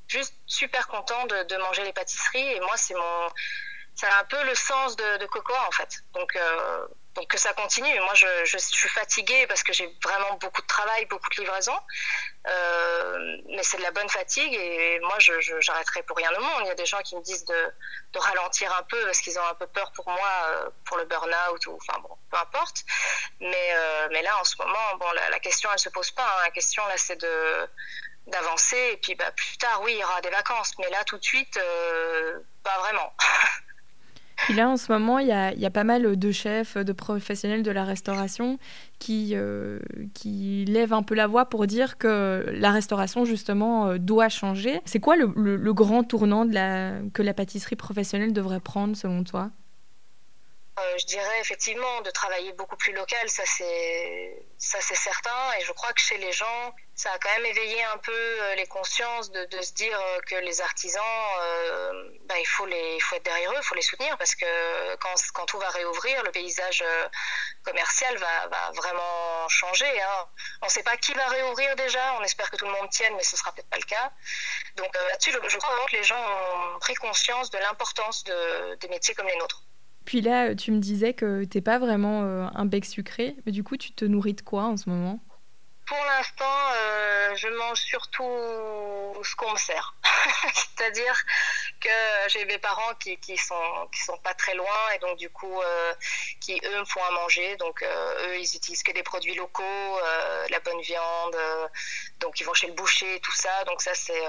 juste 0.09 0.35
super 0.47 0.87
contents 0.89 1.27
de, 1.27 1.57
manger 1.59 1.85
les 1.85 1.93
pâtisseries. 1.93 2.53
Et 2.55 2.61
moi, 2.61 2.77
c'est 2.77 2.95
mon, 2.95 3.29
c'est 3.95 4.09
un 4.09 4.25
peu 4.25 4.43
le 4.45 4.55
sens 4.55 4.97
de, 4.97 5.19
de 5.19 5.27
Cocoa, 5.27 5.67
en 5.69 5.71
fait. 5.71 6.03
Donc, 6.15 6.35
euh, 6.37 6.87
donc 7.15 7.29
que 7.29 7.39
ça 7.39 7.53
continue. 7.53 8.01
Moi, 8.01 8.15
je, 8.15 8.27
je, 8.45 8.59
suis 8.59 8.89
fatiguée 8.89 9.47
parce 9.47 9.63
que 9.63 9.73
j'ai 9.73 9.89
vraiment 10.03 10.35
beaucoup 10.41 10.63
de 10.63 10.67
travail, 10.67 11.07
beaucoup 11.07 11.31
de 11.31 11.37
livraisons. 11.37 11.79
Euh, 12.49 13.37
mais 13.51 13.63
c'est 13.63 13.77
de 13.77 13.83
la 13.83 13.93
bonne 13.93 14.09
fatigue 14.09 14.53
et 14.53 14.99
moi, 15.01 15.17
je 15.21 15.33
j'arrêterai 15.61 16.03
pour 16.03 16.17
rien 16.17 16.31
au 16.37 16.41
monde. 16.41 16.63
Il 16.63 16.67
y 16.67 16.71
a 16.71 16.75
des 16.75 16.87
gens 16.87 17.01
qui 17.03 17.15
me 17.15 17.23
disent 17.23 17.45
de, 17.45 17.73
de 18.13 18.19
ralentir 18.19 18.75
un 18.77 18.83
peu 18.83 19.01
parce 19.05 19.21
qu'ils 19.21 19.39
ont 19.39 19.47
un 19.47 19.55
peu 19.55 19.69
peur 19.69 19.93
pour 19.93 20.09
moi, 20.09 20.31
euh, 20.47 20.71
pour 20.87 20.97
le 20.97 21.05
burn-out 21.05 21.67
ou 21.69 21.77
enfin 21.77 22.01
bon, 22.01 22.19
peu 22.33 22.37
importe. 22.37 22.83
Mais, 23.41 23.77
mais 24.11 24.23
là, 24.23 24.37
en 24.41 24.45
ce 24.45 24.57
moment, 24.59 24.97
bon, 24.99 25.07
la, 25.13 25.39
question, 25.39 25.71
elle 25.73 25.79
se 25.79 25.91
pose 25.91 26.11
pas. 26.11 26.25
Hein. 26.25 26.43
La 26.43 26.51
question, 26.51 26.85
là, 26.89 26.97
c'est 26.97 27.21
de 27.21 27.69
d'avancer 28.27 28.91
et 28.93 28.97
puis 28.97 29.15
bah, 29.15 29.31
plus 29.37 29.57
tard, 29.59 29.81
oui, 29.85 29.93
il 29.95 30.01
y 30.01 30.05
aura 30.05 30.21
des 30.21 30.31
vacances. 30.31 30.73
Mais 30.79 30.91
là, 30.91 31.05
tout 31.05 31.19
de 31.19 31.25
suite, 31.25 31.57
euh, 31.57 32.39
pas 32.63 32.79
vraiment. 32.79 33.13
Puis 34.37 34.55
là, 34.55 34.69
en 34.69 34.77
ce 34.77 34.91
moment, 34.91 35.21
il 35.21 35.29
y 35.29 35.33
a, 35.33 35.53
y 35.55 35.65
a, 35.65 35.71
pas 35.71 35.85
mal 35.85 36.19
de 36.19 36.33
chefs, 36.33 36.77
de 36.77 36.93
professionnels 36.93 37.63
de 37.63 37.71
la 37.71 37.85
restauration 37.85 38.59
qui, 38.99 39.31
euh, 39.35 39.79
qui 40.13 40.65
lèvent 40.67 40.93
un 40.93 41.03
peu 41.03 41.15
la 41.15 41.27
voix 41.27 41.47
pour 41.47 41.67
dire 41.67 41.99
que 41.99 42.45
la 42.51 42.73
restauration, 42.73 43.25
justement, 43.25 43.89
euh, 43.89 43.99
doit 43.99 44.29
changer. 44.29 44.81
C'est 44.85 45.01
quoi 45.01 45.17
le, 45.17 45.33
le, 45.37 45.57
le, 45.57 45.73
grand 45.73 46.03
tournant 46.03 46.45
de 46.45 46.53
la, 46.53 46.95
que 47.15 47.23
la 47.23 47.33
pâtisserie 47.33 47.77
professionnelle 47.77 48.33
devrait 48.33 48.61
prendre, 48.61 48.97
selon 48.97 49.23
toi? 49.25 49.51
Euh, 50.79 50.83
je 50.99 51.07
dirais 51.07 51.41
effectivement 51.41 52.01
de 52.05 52.11
travailler 52.11 52.53
beaucoup 52.55 52.77
plus 52.77 52.93
local, 52.93 53.29
ça 53.29 53.45
c'est 53.47 54.45
ça 54.59 54.79
c'est 54.81 54.97
certain. 54.97 55.31
Et 55.61 55.65
je 55.65 55.73
crois 55.73 55.93
que 55.93 56.01
chez 56.01 56.19
les 56.19 56.33
gens, 56.33 56.75
ça 56.97 57.11
a 57.11 57.19
quand 57.19 57.31
même 57.37 57.47
éveillé 57.47 57.83
un 57.93 57.99
peu 57.99 58.13
euh, 58.13 58.55
les 58.55 58.67
consciences 58.67 59.31
de, 59.33 59.47
se 59.61 59.73
dire 59.75 59.99
euh, 59.99 60.21
que 60.29 60.37
les 60.37 60.61
artisans, 60.61 61.03
euh, 61.41 62.09
bah, 62.27 62.37
il 62.39 62.47
faut 62.47 62.67
les 62.67 62.95
il 62.97 63.01
faut 63.01 63.17
être 63.17 63.25
derrière 63.25 63.51
eux, 63.51 63.57
il 63.59 63.65
faut 63.65 63.75
les 63.75 63.83
soutenir 63.83 64.17
parce 64.17 64.35
que 64.37 64.47
quand 64.97 65.47
tout 65.47 65.59
va 65.59 65.69
réouvrir, 65.71 66.23
le 66.23 66.31
paysage 66.31 66.85
commercial 67.65 68.17
va, 68.17 68.71
vraiment 68.75 69.49
changer. 69.49 70.01
Hein. 70.01 70.27
On 70.63 70.67
ne 70.67 70.71
sait 70.71 70.83
pas 70.83 70.97
qui 70.97 71.13
va 71.15 71.27
réouvrir 71.27 71.75
déjà. 71.77 72.15
On 72.19 72.23
espère 72.23 72.51
que 72.51 72.57
tout 72.57 72.65
le 72.65 72.73
monde 72.73 72.89
tienne, 72.91 73.15
mais 73.17 73.23
ce 73.23 73.37
sera 73.37 73.53
peut-être 73.53 73.69
pas 73.69 73.79
le 73.79 73.85
cas. 73.85 74.13
Donc 74.77 74.95
là-dessus, 74.95 75.33
je, 75.33 75.59
crois 75.59 75.87
que 75.91 75.97
les 75.97 76.05
gens 76.05 76.17
ont 76.17 76.79
pris 76.79 76.95
conscience 76.95 77.51
de 77.51 77.59
l'importance 77.59 78.25
de, 78.25 78.77
des 78.77 78.89
métiers 78.89 79.15
comme 79.15 79.27
les 79.27 79.37
nôtres. 79.37 79.65
Puis 80.05 80.21
là, 80.21 80.55
tu 80.55 80.71
me 80.71 80.79
disais 80.79 81.15
que 81.15 81.45
t'es 81.45 81.61
pas 81.61 81.79
vraiment 81.79 82.23
un 82.55 82.65
bec 82.67 82.85
sucré, 82.85 83.37
mais 83.47 83.53
du 83.53 83.65
coup, 83.65 83.77
tu 83.77 83.93
te 83.93 84.05
nourris 84.05 84.35
de 84.35 84.43
quoi 84.43 84.65
en 84.65 84.77
ce 84.77 84.89
moment? 84.89 85.21
Pour 85.87 86.03
l'instant, 86.05 86.73
euh, 86.77 87.35
je 87.37 87.49
mange 87.49 87.79
surtout 87.79 89.23
ce 89.23 89.37
qu'on 89.37 89.53
me 89.53 89.59
sert. 89.59 89.95
C'est-à-dire 90.55 91.15
que 91.81 91.89
j'ai 92.29 92.47
des 92.47 92.59
parents 92.59 92.95
qui, 92.95 93.19
qui 93.19 93.37
sont 93.37 93.89
qui 93.93 94.01
sont 94.01 94.17
pas 94.19 94.33
très 94.33 94.55
loin 94.55 94.91
et 94.95 94.99
donc 94.99 95.19
du 95.19 95.29
coup 95.29 95.61
euh, 95.61 95.95
qui 96.41 96.59
eux 96.65 96.79
me 96.81 96.85
font 96.87 97.05
à 97.05 97.11
manger. 97.11 97.57
Donc 97.57 97.83
euh, 97.83 98.29
eux 98.29 98.39
ils 98.39 98.57
utilisent 98.57 98.83
que 98.83 98.93
des 98.93 99.03
produits 99.03 99.35
locaux, 99.35 100.01
la 100.49 100.61
bonne 100.61 100.81
viande, 100.81 101.37
donc 102.21 102.41
ils 102.41 102.45
vont 102.45 102.55
chez 102.55 102.69
le 102.69 102.75
boucher 102.75 103.21
tout 103.21 103.35
ça. 103.35 103.65
Donc 103.65 103.83
ça 103.83 103.95
c'est 103.95 104.25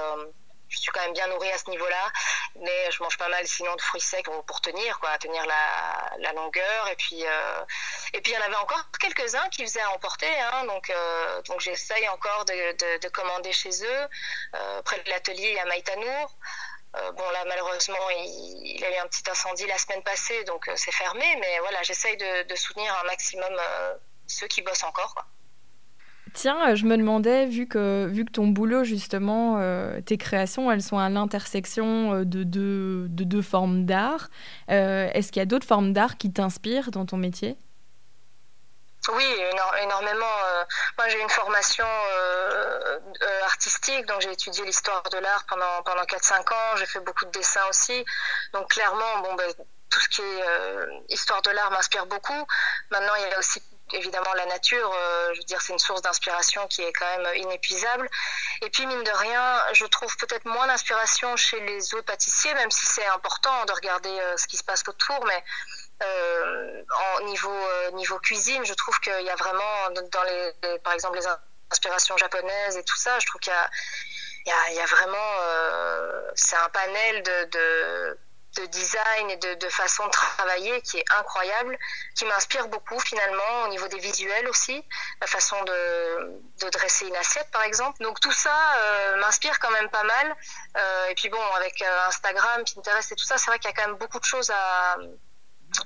je 0.76 0.82
suis 0.82 0.92
quand 0.92 1.02
même 1.02 1.14
bien 1.14 1.28
nourrie 1.28 1.52
à 1.52 1.58
ce 1.58 1.70
niveau-là, 1.70 2.12
mais 2.56 2.92
je 2.92 3.02
mange 3.02 3.18
pas 3.18 3.30
mal 3.30 3.48
sinon 3.48 3.76
de 3.76 3.82
fruits 3.82 4.02
secs 4.02 4.26
pour, 4.46 4.62
tenir, 4.62 5.00
quoi, 5.00 5.18
tenir 5.18 5.46
la, 5.46 6.34
longueur. 6.34 6.88
Et 6.90 6.96
puis, 6.96 7.26
euh, 7.26 7.66
et 8.14 8.22
puis 8.22 8.34
il 8.34 8.36
y 8.36 8.38
en 8.38 8.46
avait 8.46 8.56
encore 8.56 8.84
quelques-uns 9.00 9.48
qui 9.50 9.64
faisaient 9.64 9.82
à 9.82 9.92
emporter, 9.92 10.30
hein, 10.40 10.66
donc, 10.66 10.90
euh, 10.90 11.42
donc 11.44 11.62
j'essaye 11.62 12.08
encore 12.10 12.44
de, 12.46 12.74
de, 12.74 13.00
de, 13.00 13.08
commander 13.10 13.54
chez 13.54 13.84
eux. 13.86 14.08
Euh, 14.56 14.82
près 14.82 15.00
de 15.00 15.10
l'atelier 15.10 15.58
à 15.60 15.66
Maïtanour. 15.66 16.36
Bon 17.18 17.30
là 17.32 17.44
malheureusement 17.46 18.10
il, 18.10 18.78
il, 18.78 18.86
a 18.86 18.90
eu 18.90 19.00
un 19.00 19.08
petit 19.08 19.30
incendie 19.30 19.66
la 19.68 19.78
semaine 19.78 20.02
passée, 20.02 20.46
donc 20.46 20.72
c'est 20.78 20.94
fermé, 20.94 21.26
mais 21.42 21.60
voilà 21.60 21.84
j'essaye 21.84 22.16
de, 22.16 22.56
soutenir 22.56 22.98
un 22.98 23.04
maximum 23.04 23.54
ceux 24.28 24.48
qui 24.48 24.62
bossent 24.62 24.86
encore. 24.86 25.14
Quoi. 25.14 25.26
Tiens, 26.36 26.70
euh, 26.70 26.76
je 26.76 26.84
me 26.84 26.98
demandais, 26.98 27.46
vu 27.46 27.66
que, 27.66 28.08
vu 28.12 28.26
que 28.26 28.32
ton 28.32 28.48
boulot, 28.48 28.84
justement, 28.84 29.56
euh, 29.58 30.02
tes 30.02 30.18
créations, 30.18 30.70
elles 30.70 30.82
sont 30.82 31.00
à 31.00 31.10
l'intersection 31.10 32.14
euh, 32.14 32.26
de 32.26 32.44
deux, 32.44 33.08
de 33.08 33.24
deux 33.24 33.42
formes 33.42 33.86
d'art, 33.86 34.28
est-ce 34.68 35.32
qu'il 35.32 35.40
y 35.40 35.44
a 35.44 35.46
d'autres 35.46 35.66
formes 35.66 35.94
d'art 35.94 36.18
qui 36.18 36.32
t'inspirent 36.34 36.92
dans 36.92 37.06
ton 37.06 37.16
métier? 37.16 37.56
Oui, 39.08 39.24
énormément. 39.82 40.36
Moi, 40.98 41.08
j'ai 41.08 41.22
une 41.22 41.30
formation 41.30 41.86
artistique, 43.46 44.06
donc 44.08 44.20
j'ai 44.22 44.32
étudié 44.32 44.66
l'histoire 44.66 45.04
de 45.04 45.18
l'art 45.20 45.46
pendant, 45.48 45.84
pendant 45.86 46.04
4-5 46.04 46.54
ans. 46.54 46.76
J'ai 46.78 46.88
fait 46.88 47.00
beaucoup 47.00 47.26
de 47.26 47.32
dessins 47.32 47.62
aussi. 47.70 48.04
Donc, 48.54 48.72
clairement, 48.72 49.20
bon, 49.24 49.36
ben, 49.36 49.54
tout 49.90 50.00
ce 50.00 50.10
qui 50.10 50.22
est 50.22 51.14
histoire 51.14 51.42
de 51.44 51.52
l'art 51.52 51.70
m'inspire 51.72 52.08
beaucoup. 52.08 52.48
Maintenant, 52.90 53.14
il 53.20 53.30
y 53.30 53.34
a 53.34 53.40
aussi 53.40 53.62
évidemment 53.94 54.34
la 54.34 54.46
nature, 54.48 54.92
euh, 54.94 55.34
je 55.34 55.40
veux 55.40 55.46
dire, 55.46 55.62
c'est 55.62 55.74
une 55.74 55.80
source 55.80 56.02
d'inspiration 56.02 56.68
qui 56.68 56.82
est 56.82 56.94
quand 56.94 57.18
même 57.18 57.36
inépuisable. 57.36 58.10
Et 58.62 58.70
puis, 58.70 58.86
mine 58.86 59.04
de 59.04 59.12
rien, 59.12 59.64
je 59.74 59.86
trouve 59.86 60.16
peut-être 60.18 60.46
moins 60.46 60.68
d'inspiration 60.68 61.36
chez 61.36 61.60
les 61.62 61.94
autres 61.94 62.06
pâtissiers, 62.06 62.54
même 62.56 62.72
si 62.72 62.86
c'est 62.86 63.06
important 63.06 63.66
de 63.66 63.72
regarder 63.74 64.10
euh, 64.10 64.38
ce 64.38 64.48
qui 64.48 64.58
se 64.58 64.64
passe 64.64 64.84
autour, 64.88 65.26
mais 65.26 65.44
euh, 66.04 66.84
en 67.18 67.22
niveau, 67.26 67.92
niveau 67.94 68.20
cuisine, 68.20 68.66
je 68.66 68.74
trouve 68.74 69.00
qu'il 69.00 69.22
y 69.22 69.30
a 69.30 69.36
vraiment, 69.36 69.90
dans 70.12 70.24
les, 70.24 70.80
par 70.80 70.94
exemple, 70.94 71.18
les 71.18 71.28
inspirations 71.72 72.18
japonaises 72.18 72.78
et 72.78 72.84
tout 72.84 72.98
ça, 72.98 73.18
je 73.20 73.28
trouve 73.28 73.40
qu'il 73.40 73.54
y 73.54 74.52
a, 74.52 74.70
il 74.70 74.76
y 74.76 74.80
a, 74.80 74.86
vraiment, 74.86 76.32
c'est 76.36 76.58
un 76.58 76.70
panel 76.70 77.24
de 77.24 78.18
de 78.56 78.66
design 78.68 79.30
et 79.30 79.38
de, 79.38 79.70
façon 79.70 80.06
de 80.06 80.12
travailler 80.12 80.82
qui 80.82 80.98
est 80.98 81.06
incroyable, 81.18 81.78
qui 82.16 82.26
m'inspire 82.26 82.68
beaucoup 82.68 83.00
finalement 83.00 83.64
au 83.66 83.68
niveau 83.68 83.88
des 83.88 84.00
visuels 84.00 84.48
aussi, 84.48 84.84
la 85.22 85.28
façon 85.28 85.62
de, 85.64 86.70
dresser 86.72 87.08
une 87.08 87.16
assiette 87.16 87.50
par 87.52 87.64
exemple. 87.64 88.02
Donc 88.02 88.20
tout 88.20 88.32
ça 88.32 88.56
euh, 88.78 89.18
m'inspire 89.18 89.60
quand 89.60 89.72
même 89.72 89.90
pas 89.90 90.04
mal. 90.04 90.36
Euh, 90.78 91.08
et 91.08 91.16
puis 91.16 91.30
bon, 91.30 91.42
avec 91.56 91.82
euh, 91.82 92.08
Instagram, 92.08 92.64
Pinterest 92.74 93.12
et 93.12 93.16
tout 93.16 93.26
ça, 93.26 93.38
c'est 93.38 93.52
vrai 93.52 93.60
qu'il 93.60 93.70
y 93.70 93.74
a 93.74 93.76
quand 93.76 93.88
même 93.88 93.98
beaucoup 93.98 94.20
de 94.20 94.26
choses 94.26 94.50
à, 94.50 94.98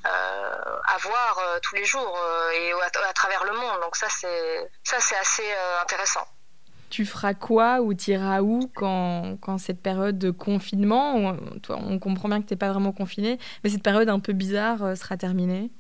euh, 0.06 0.98
voir 1.02 1.42
tous 1.64 1.76
les 1.76 1.86
jours 1.86 2.20
et 2.54 2.72
à, 2.74 3.08
à, 3.10 3.14
travers 3.14 3.44
le 3.44 3.54
monde. 3.54 3.82
Donc 3.82 3.96
ça 3.96 4.08
c'est 4.10 4.72
ça 4.84 5.00
c'est 5.00 5.18
assez 5.18 5.52
intéressant 5.82 6.28
tu 6.90 7.06
feras 7.06 7.34
quoi 7.34 7.82
ou 7.82 7.94
tu 7.94 8.12
iras 8.12 8.42
où 8.42 8.72
quand, 8.76 9.38
quand 9.42 9.58
cette 9.58 9.82
période 9.82 10.18
de 10.18 10.32
confinement, 10.32 11.16
on, 11.16 11.60
toi, 11.60 11.78
on 11.80 12.00
comprend 12.00 12.30
bien 12.30 12.42
que 12.42 12.48
tu 12.48 12.54
n'es 12.54 12.58
pas 12.58 12.72
vraiment 12.72 12.92
confiné, 12.92 13.40
mais 13.64 13.70
cette 13.70 13.84
période 13.84 14.10
un 14.10 14.20
peu 14.20 14.34
bizarre 14.34 14.84
euh, 14.84 14.96
sera 14.96 15.18
terminée? 15.18 15.72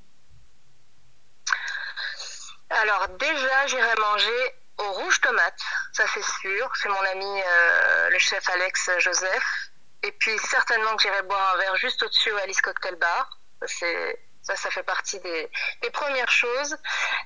Alors 2.70 3.08
déjà, 3.20 3.68
j'irai 3.68 3.96
manger 4.00 4.56
au 4.78 4.92
rouge 4.94 5.20
tomate, 5.22 5.60
ça 5.92 6.04
c'est 6.14 6.24
sûr. 6.24 6.72
C'est 6.76 6.90
mon 6.90 7.06
ami 7.14 7.42
euh, 7.42 8.10
le 8.12 8.20
chef 8.20 8.48
Alex 8.50 8.90
Joseph. 9.00 9.70
Et 10.04 10.12
puis 10.14 10.32
certainement 10.38 10.96
que 10.96 11.02
j'irai 11.02 11.22
boire 11.24 11.56
un 11.56 11.60
verre 11.60 11.76
juste 11.76 12.02
au-dessus 12.04 12.32
au 12.32 12.38
Alice 12.38 12.62
Cocktail 12.62 12.96
Bar. 12.96 13.30
C'est 13.66 14.20
ça, 14.42 14.56
ça 14.56 14.70
fait 14.70 14.84
partie 14.84 15.20
des, 15.20 15.50
des 15.82 15.90
premières 15.90 16.32
choses. 16.32 16.78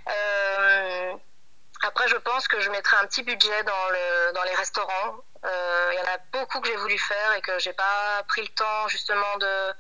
Euh, 0.08 1.14
après, 1.86 2.08
je 2.08 2.16
pense 2.18 2.48
que 2.48 2.60
je 2.60 2.70
mettrai 2.70 2.98
un 2.98 3.08
petit 3.08 3.24
budget 3.24 3.64
dans, 3.64 3.90
le, 3.90 4.34
dans 4.34 4.44
les 4.44 4.56
restaurants. 4.56 5.18
Euh, 5.46 5.90
il 5.92 5.98
y 5.98 6.02
en 6.02 6.14
a 6.14 6.18
beaucoup 6.32 6.62
que 6.62 6.68
j'ai 6.70 6.78
voulu 6.78 6.98
faire 6.98 7.34
et 7.34 7.42
que 7.42 7.60
j'ai 7.60 7.74
pas 7.74 8.24
pris 8.28 8.42
le 8.42 8.48
temps 8.50 8.88
justement 8.88 9.38
de 9.38 9.74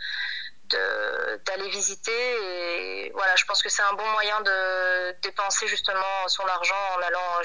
d'aller 1.45 1.69
visiter. 1.69 2.11
Et 2.11 3.11
voilà 3.13 3.35
je 3.35 3.45
pense 3.45 3.61
que 3.61 3.69
c'est 3.69 3.81
un 3.83 3.93
bon 3.93 4.07
moyen 4.11 4.41
de 4.41 5.11
dépenser 5.21 5.67
justement 5.67 6.27
son 6.27 6.45
argent 6.47 6.75
en 6.97 7.01
allant 7.01 7.41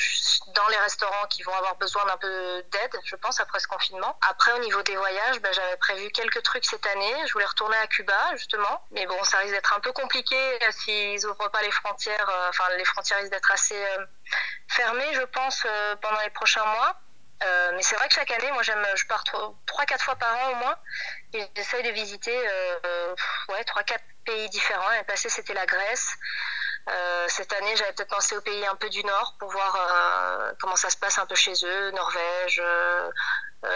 dans 0.55 0.69
les 0.69 0.77
restaurants 0.79 1.27
qui 1.29 1.43
vont 1.43 1.55
avoir 1.55 1.77
besoin 1.77 2.05
d'un 2.07 2.17
peu 2.17 2.63
d'aide 2.71 2.97
je 3.05 3.17
pense 3.17 3.41
après 3.41 3.61
ce 3.61 3.69
confinement. 3.69 4.19
Après 4.31 4.53
au 4.53 4.59
niveau 4.61 4.83
des 4.83 4.97
voyages 4.97 5.41
ben, 5.41 5.53
j'avais 5.53 5.77
prévu 5.77 6.11
quelques 6.11 6.43
trucs 6.43 6.65
cette 6.65 6.87
année. 6.87 7.15
Je 7.27 7.33
voulais 7.33 7.45
retourner 7.45 7.77
à 7.77 7.87
Cuba 7.87 8.19
justement. 8.37 8.83
Mais 8.93 9.07
bon 9.07 9.23
ça 9.25 9.39
risque 9.39 9.53
d'être 9.53 9.75
un 9.75 9.81
peu 9.81 9.93
compliqué 9.93 10.37
s'ils 10.71 11.27
ouvrent 11.27 11.51
pas 11.51 11.63
les 11.63 11.71
frontières 11.71 12.29
euh, 12.29 12.49
enfin 12.49 12.65
les 12.77 12.85
frontières 12.85 13.19
risquent 13.19 13.33
d'être 13.33 13.51
assez 13.51 13.77
euh, 13.77 14.07
fermées 14.69 15.15
je 15.15 15.23
pense 15.23 15.65
euh, 15.67 15.97
pendant 15.97 16.21
les 16.21 16.31
prochains 16.31 16.65
mois 16.65 17.01
euh, 17.45 17.73
mais 17.75 17.83
c'est 17.83 17.95
vrai 17.97 18.09
que 18.09 18.15
chaque 18.15 18.31
année, 18.33 18.51
moi, 18.51 18.63
j'aime, 18.63 18.85
je 18.97 19.07
pars 19.07 19.23
trois, 19.23 19.85
quatre 19.87 20.05
fois 20.05 20.17
par 20.17 20.35
an 20.37 20.53
au 20.53 20.55
moins, 20.57 20.77
et 21.35 21.47
j'essaye 21.55 21.85
de 21.85 21.91
visiter, 21.91 22.37
euh, 22.37 23.15
ouais, 23.51 23.63
trois, 23.63 23.85
quatre 23.85 24.03
pays 24.25 24.49
différents. 24.49 24.89
L'année 24.89 25.05
passée, 25.05 25.29
c'était 25.29 25.55
la 25.55 25.65
Grèce. 25.65 26.17
cette 27.29 27.53
année, 27.53 27.77
j'avais 27.77 27.93
peut-être 27.93 28.11
pensé 28.11 28.37
aux 28.37 28.41
pays 28.41 28.67
un 28.67 28.75
peu 28.75 28.89
du 28.89 29.05
Nord 29.05 29.37
pour 29.39 29.53
voir 29.53 30.53
comment 30.59 30.75
ça 30.75 30.91
se 30.91 30.97
passe 30.97 31.19
un 31.19 31.27
peu 31.27 31.37
chez 31.37 31.53
eux, 31.65 31.91
Norvège, 31.93 32.61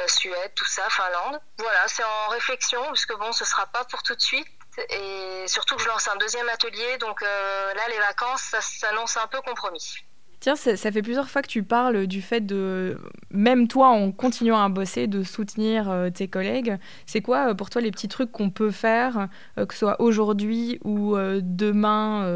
Suède, 0.09 0.55
tout 0.57 0.67
ça, 0.67 0.89
Finlande. 0.91 1.41
Voilà, 1.59 1.87
c'est 1.87 2.05
en 2.05 2.29
réflexion, 2.31 2.85
parce 2.87 3.07
que 3.07 3.15
bon, 3.15 3.31
ce 3.31 3.45
sera 3.45 3.67
pas 3.67 3.85
pour 3.85 4.03
tout 4.03 4.17
de 4.17 4.23
suite. 4.23 4.49
Et 4.89 5.45
surtout 5.47 5.77
que 5.77 5.83
je 5.83 5.89
lance 5.89 6.09
un 6.09 6.17
deuxième 6.17 6.49
atelier, 6.49 6.99
donc 6.99 7.21
là, 7.21 7.89
les 7.89 7.99
vacances, 8.01 8.43
ça 8.43 8.61
s'annonce 8.61 9.17
un 9.17 9.29
peu 9.29 9.41
compromis. 9.43 10.05
Tiens, 10.43 10.57
ça, 10.57 10.77
fait 10.77 11.03
plusieurs 11.03 11.31
fois 11.31 11.41
que 11.41 11.47
tu 11.47 11.63
parles 11.63 12.09
du 12.09 12.21
fait 12.21 12.41
de, 12.41 12.99
même 13.31 13.69
toi, 13.69 13.91
en 13.91 14.11
continuant 14.11 14.61
à 14.61 14.69
bosser, 14.69 15.07
de 15.07 15.23
soutenir 15.23 15.89
euh, 15.89 16.11
tes 16.11 16.27
collègues. 16.27 16.79
C'est 17.07 17.21
quoi 17.21 17.51
euh, 17.51 17.55
pour 17.55 17.71
toi 17.71 17.81
les 17.81 17.93
petits 17.93 18.09
trucs 18.09 18.33
qu'on 18.33 18.51
peut 18.51 18.73
faire, 18.73 19.29
euh, 19.57 19.67
que 19.67 19.73
ce 19.73 19.79
soit 19.79 20.01
aujourd'hui 20.01 20.81
ou 20.83 21.17
demain, 21.17 22.29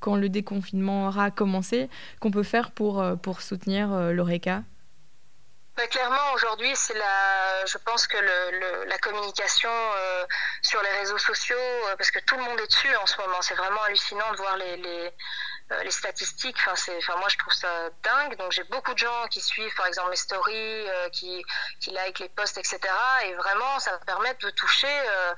quand 0.00 0.16
le 0.16 0.28
déconfinement 0.28 1.06
aura 1.06 1.30
commencé, 1.30 1.88
qu'on 2.20 2.30
peut 2.30 2.42
faire 2.42 2.70
pour, 2.70 3.02
pour 3.22 3.40
soutenir 3.40 3.88
l'ORECA? 4.12 4.62
Bah, 5.78 5.86
clairement, 5.86 6.34
aujourd'hui, 6.34 6.70
c'est 6.74 6.98
la, 6.98 7.64
je 7.64 7.78
pense 7.78 8.06
que 8.06 8.18
le, 8.18 8.84
la 8.90 8.98
communication 8.98 9.70
sur 10.60 10.82
les 10.82 10.98
réseaux 10.98 11.16
sociaux, 11.16 11.56
parce 11.96 12.10
que 12.10 12.18
tout 12.26 12.36
le 12.36 12.42
monde 12.42 12.60
est 12.60 12.66
dessus 12.66 12.94
en 13.02 13.06
ce 13.06 13.16
moment, 13.16 13.40
c'est 13.40 13.54
vraiment 13.54 13.82
hallucinant 13.86 14.30
de 14.32 14.36
voir 14.36 14.58
les, 14.58 14.76
les, 14.76 15.10
les 15.84 15.90
statistiques, 15.90 16.56
c'est, 16.74 16.98
moi 17.08 17.28
je 17.28 17.36
trouve 17.38 17.52
ça 17.52 17.90
dingue. 18.02 18.36
Donc 18.36 18.52
j'ai 18.52 18.64
beaucoup 18.64 18.92
de 18.92 18.98
gens 18.98 19.26
qui 19.30 19.40
suivent 19.40 19.74
par 19.76 19.86
exemple 19.86 20.10
mes 20.10 20.16
stories, 20.16 20.88
euh, 20.88 21.08
qui, 21.10 21.44
qui 21.80 21.90
like 21.90 22.18
les 22.18 22.28
posts, 22.28 22.58
etc. 22.58 22.80
Et 23.24 23.34
vraiment, 23.34 23.78
ça 23.78 23.92
va 23.92 23.98
permettre 23.98 24.44
de 24.44 24.50
toucher 24.50 24.88
euh, 24.88 25.34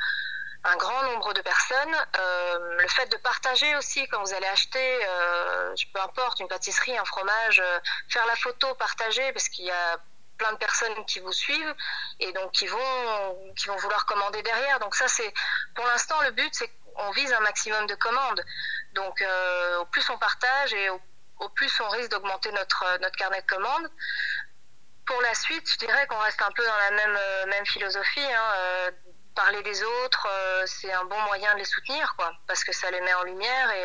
un 0.64 0.76
grand 0.76 1.02
nombre 1.04 1.32
de 1.34 1.42
personnes. 1.42 1.96
le 2.78 2.88
fait 2.88 3.06
de 3.06 3.16
partager 3.18 3.76
aussi 3.76 4.06
quand 4.08 4.20
vous 4.20 4.34
allez 4.34 4.46
acheter, 4.46 5.06
peu 5.92 6.00
importe, 6.00 6.40
une 6.40 6.48
pâtisserie, 6.48 6.96
un 6.96 7.04
fromage, 7.04 7.62
faire 8.08 8.26
la 8.26 8.36
photo, 8.36 8.74
partager, 8.74 9.30
parce 9.32 9.48
qu'il 9.50 9.66
y 9.66 9.70
a 9.70 9.98
plein 10.38 10.52
de 10.52 10.58
personnes 10.58 11.04
qui 11.06 11.20
vous 11.20 11.32
suivent 11.32 11.74
et 12.20 12.32
donc 12.32 12.52
qui 12.52 12.66
vont 12.66 13.52
qui 13.56 13.68
vont 13.68 13.76
vouloir 13.76 14.06
commander 14.06 14.42
derrière. 14.42 14.80
Donc 14.80 14.94
ça 14.94 15.08
c'est 15.08 15.32
pour 15.74 15.86
l'instant 15.86 16.20
le 16.22 16.32
but 16.32 16.52
c'est 16.52 16.70
qu'on 16.94 17.10
vise 17.10 17.32
un 17.32 17.40
maximum 17.40 17.86
de 17.86 17.94
commandes. 17.94 18.44
Donc, 18.94 19.20
euh, 19.20 19.78
au 19.78 19.84
plus 19.86 20.08
on 20.10 20.18
partage 20.18 20.72
et 20.72 20.88
au, 20.90 21.00
plus 21.56 21.80
on 21.80 21.88
risque 21.88 22.10
d'augmenter 22.10 22.50
notre, 22.52 22.84
euh, 22.84 22.98
notre 22.98 23.16
carnet 23.16 23.42
de 23.42 23.46
commandes. 23.46 23.90
Pour 25.06 25.20
la 25.20 25.34
suite, 25.34 25.70
je 25.70 25.78
dirais 25.78 26.06
qu'on 26.06 26.18
reste 26.18 26.40
un 26.40 26.50
peu 26.52 26.64
dans 26.64 26.76
la 26.76 26.90
même, 26.92 27.16
euh, 27.18 27.46
même 27.46 27.66
philosophie. 27.66 28.20
Hein, 28.20 28.90
parler 29.34 29.62
des 29.64 29.82
autres, 29.82 30.28
c'est 30.64 30.92
un 30.92 31.04
bon 31.06 31.20
moyen 31.22 31.52
de 31.54 31.58
les 31.58 31.64
soutenir, 31.64 32.14
quoi, 32.16 32.32
parce 32.46 32.62
que 32.62 32.72
ça 32.72 32.88
les 32.92 33.00
met 33.00 33.14
en 33.14 33.24
lumière 33.24 33.70
et 33.72 33.84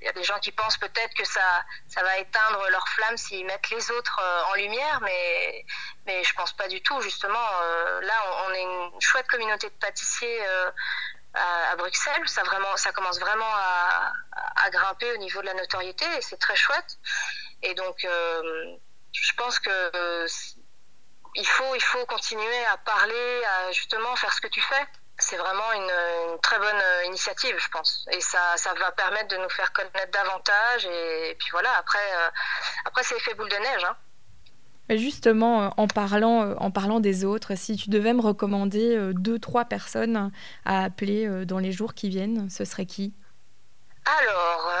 il 0.00 0.06
y 0.06 0.08
a 0.08 0.12
des 0.12 0.24
gens 0.24 0.38
qui 0.38 0.50
pensent 0.50 0.78
peut-être 0.78 1.12
que 1.12 1.26
ça, 1.26 1.62
ça 1.86 2.02
va 2.02 2.16
éteindre 2.16 2.66
leur 2.70 2.88
flamme 2.88 3.18
s'ils 3.18 3.44
mettent 3.44 3.68
les 3.68 3.90
autres 3.90 4.18
en 4.50 4.54
lumière, 4.54 5.00
mais, 5.02 5.66
mais 6.06 6.24
je 6.24 6.32
pense 6.32 6.54
pas 6.54 6.68
du 6.68 6.82
tout. 6.82 7.02
Justement, 7.02 7.46
là, 8.00 8.46
on, 8.48 8.54
est 8.54 8.62
une 8.62 9.00
chouette 9.02 9.28
communauté 9.28 9.68
de 9.68 9.74
pâtissiers 9.74 10.42
à, 11.34 11.76
Bruxelles. 11.76 12.26
Ça, 12.26 12.42
commence 12.92 13.20
vraiment 13.20 13.52
à, 13.54 14.70
grimper 14.70 15.12
au 15.12 15.16
niveau 15.16 15.40
de 15.40 15.46
la 15.46 15.54
notoriété 15.54 16.04
et 16.16 16.22
c'est 16.22 16.36
très 16.36 16.56
chouette. 16.56 16.98
Et 17.62 17.74
donc, 17.74 18.04
euh, 18.04 18.76
je 19.12 19.32
pense 19.34 19.58
que 19.58 19.70
euh, 19.70 20.26
il, 21.34 21.46
faut, 21.46 22.06
continuer 22.06 22.64
à 22.66 22.76
parler, 22.78 23.44
à 23.44 23.72
justement 23.72 24.14
faire 24.16 24.32
ce 24.32 24.40
que 24.40 24.48
tu 24.48 24.60
fais. 24.60 24.86
C'est 25.18 25.36
vraiment 25.36 25.72
une, 25.72 26.40
très 26.40 26.58
bonne 26.58 26.80
euh, 26.80 27.04
initiative, 27.04 27.56
je 27.58 27.68
pense. 27.68 28.06
Et 28.12 28.20
ça, 28.20 28.54
va 28.78 28.92
permettre 28.92 29.28
de 29.28 29.36
nous 29.36 29.50
faire 29.50 29.72
connaître 29.72 30.10
davantage. 30.12 30.86
Et, 30.86 31.36
puis 31.38 31.48
voilà, 31.50 31.76
après, 31.76 32.12
après 32.84 33.02
c'est 33.02 33.16
effet 33.16 33.34
boule 33.34 33.48
de 33.48 33.56
neige. 33.56 33.84
Hein. 33.84 33.96
Justement, 34.96 35.62
euh, 35.62 35.68
en 35.76 35.86
parlant, 35.86 36.42
euh, 36.42 36.54
en 36.58 36.72
parlant 36.72 36.98
des 36.98 37.24
autres, 37.24 37.56
si 37.56 37.76
tu 37.76 37.90
devais 37.90 38.12
me 38.12 38.20
recommander 38.20 38.96
euh, 38.96 39.12
deux, 39.14 39.38
trois 39.38 39.64
personnes 39.64 40.32
à 40.64 40.84
appeler 40.84 41.28
dans 41.44 41.58
les 41.58 41.70
jours 41.70 41.94
qui 41.94 42.08
viennent, 42.08 42.50
ce 42.50 42.64
serait 42.64 42.86
qui? 42.86 43.14
Alors, 44.04 44.72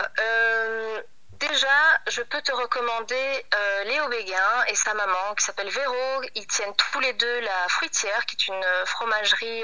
déjà, 1.38 1.68
je 2.10 2.22
peux 2.22 2.40
te 2.42 2.52
recommander 2.52 3.44
Léo 3.86 4.08
Béguin 4.08 4.64
et 4.68 4.74
sa 4.74 4.94
maman 4.94 5.34
qui 5.38 5.44
s'appelle 5.44 5.68
Véro. 5.68 6.22
Ils 6.34 6.46
tiennent 6.46 6.74
tous 6.76 7.00
les 7.00 7.12
deux 7.12 7.40
la 7.40 7.68
Fruitière, 7.68 8.26
qui 8.26 8.36
est 8.36 8.48
une 8.48 8.64
fromagerie 8.86 9.62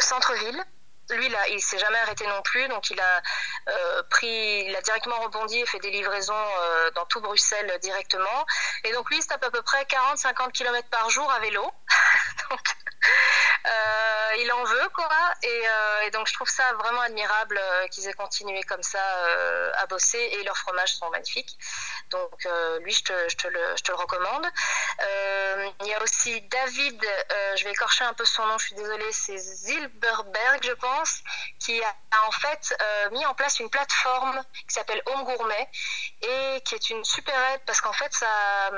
centre-ville 0.00 0.64
lui, 1.10 1.28
là, 1.28 1.48
il 1.48 1.60
s'est 1.60 1.78
jamais 1.78 1.98
arrêté 1.98 2.26
non 2.26 2.42
plus, 2.42 2.66
donc 2.68 2.90
il 2.90 3.00
a 3.00 3.22
euh, 3.68 4.02
pris, 4.10 4.64
il 4.66 4.74
a 4.74 4.82
directement 4.82 5.16
rebondi 5.20 5.58
et 5.60 5.66
fait 5.66 5.78
des 5.78 5.90
livraisons 5.90 6.34
euh, 6.34 6.90
dans 6.92 7.06
tout 7.06 7.20
Bruxelles 7.20 7.78
directement. 7.82 8.46
Et 8.84 8.92
donc 8.92 9.08
lui, 9.10 9.18
il 9.18 9.26
tape 9.26 9.44
à 9.44 9.50
peu 9.50 9.62
près 9.62 9.84
40-50 9.84 10.52
km 10.52 10.88
par 10.88 11.08
jour 11.10 11.30
à 11.30 11.38
vélo. 11.40 11.70
il 14.38 14.52
en 14.52 14.64
veut, 14.64 14.88
quoi. 14.94 15.08
Euh, 15.44 16.00
et, 16.02 16.10
donc, 16.10 16.26
je 16.28 16.34
trouve 16.34 16.48
ça 16.48 16.72
vraiment 16.74 17.00
admirable 17.00 17.58
euh, 17.58 17.86
qu'ils 17.88 18.06
aient 18.08 18.12
continué 18.12 18.62
comme 18.62 18.82
ça 18.82 19.02
à 19.78 19.86
bosser. 19.86 20.18
Et 20.18 20.42
leurs 20.44 20.56
fromages 20.56 20.94
sont 20.94 21.08
magnifiques. 21.10 21.56
Donc, 22.10 22.46
lui, 22.80 22.92
je 22.92 23.02
te, 23.36 23.48
le, 23.48 23.94
recommande. 23.94 24.46
il 25.80 25.86
y 25.86 25.94
a 25.94 26.02
aussi 26.02 26.40
David, 26.42 27.02
je 27.56 27.64
vais 27.64 27.70
écorcher 27.70 28.04
un 28.04 28.14
peu 28.14 28.24
son 28.24 28.46
nom, 28.46 28.58
je 28.58 28.66
suis 28.66 28.74
désolée, 28.74 29.10
c'est 29.12 29.38
Zilberberg, 29.38 30.62
je 30.62 30.72
pense, 30.72 31.22
qui 31.58 31.82
a 31.82 31.94
en 32.26 32.30
fait 32.30 32.76
mis 33.12 33.24
en 33.26 33.34
place 33.34 33.58
une 33.60 33.70
plateforme 33.70 34.42
qui 34.68 34.74
s'appelle 34.74 35.02
Home 35.06 35.24
Gourmet 35.24 35.68
et 36.22 36.60
qui 36.64 36.74
est 36.74 36.90
une 36.90 37.04
super 37.04 37.38
aide 37.52 37.62
parce 37.66 37.80
qu'en 37.80 37.92
fait, 37.92 38.12
ça 38.12 38.70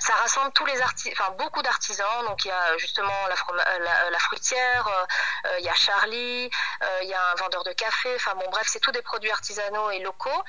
ça 0.00 0.14
rassemble 0.14 0.52
tous 0.52 0.66
les 0.66 0.80
artisans, 0.80 1.14
enfin 1.18 1.30
beaucoup 1.38 1.62
d'artisans. 1.62 2.24
Donc 2.26 2.44
il 2.44 2.48
y 2.48 2.50
a 2.50 2.76
justement 2.78 3.12
la, 3.28 4.10
la, 4.10 4.18
fruitière, 4.18 4.86
euh, 4.86 5.48
euh, 5.48 5.58
il 5.60 5.64
y 5.64 5.68
a 5.68 5.74
Charlie, 5.74 6.50
euh, 6.82 6.98
il 7.02 7.08
y 7.08 7.14
a 7.14 7.30
un 7.32 7.34
vendeur 7.36 7.64
de 7.64 7.72
café. 7.72 8.14
Enfin 8.16 8.34
bon, 8.34 8.50
bref, 8.50 8.66
c'est 8.66 8.80
tous 8.80 8.92
des 8.92 9.02
produits 9.02 9.30
artisanaux 9.30 9.90
et 9.90 10.00
locaux. 10.00 10.42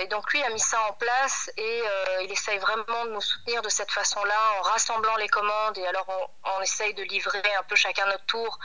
et 0.00 0.06
donc 0.08 0.32
lui 0.32 0.42
a 0.42 0.50
mis 0.50 0.60
ça 0.60 0.80
en 0.88 0.92
place 0.94 1.50
et 1.56 1.82
il 2.22 2.32
essaye 2.32 2.58
vraiment 2.58 3.04
de 3.06 3.10
nous 3.10 3.20
soutenir 3.20 3.62
de 3.62 3.68
cette 3.68 3.90
façon-là 3.90 4.40
en 4.58 4.62
rassemblant 4.62 5.16
les 5.16 5.28
commandes. 5.28 5.78
Et 5.78 5.86
alors 5.86 6.06
on 6.44 6.60
essaye 6.62 6.94
de 6.94 7.02
livrer 7.02 7.54
un 7.58 7.62
peu 7.64 7.76
chacun 7.76 8.06
notre 8.06 8.26
tour 8.26 8.58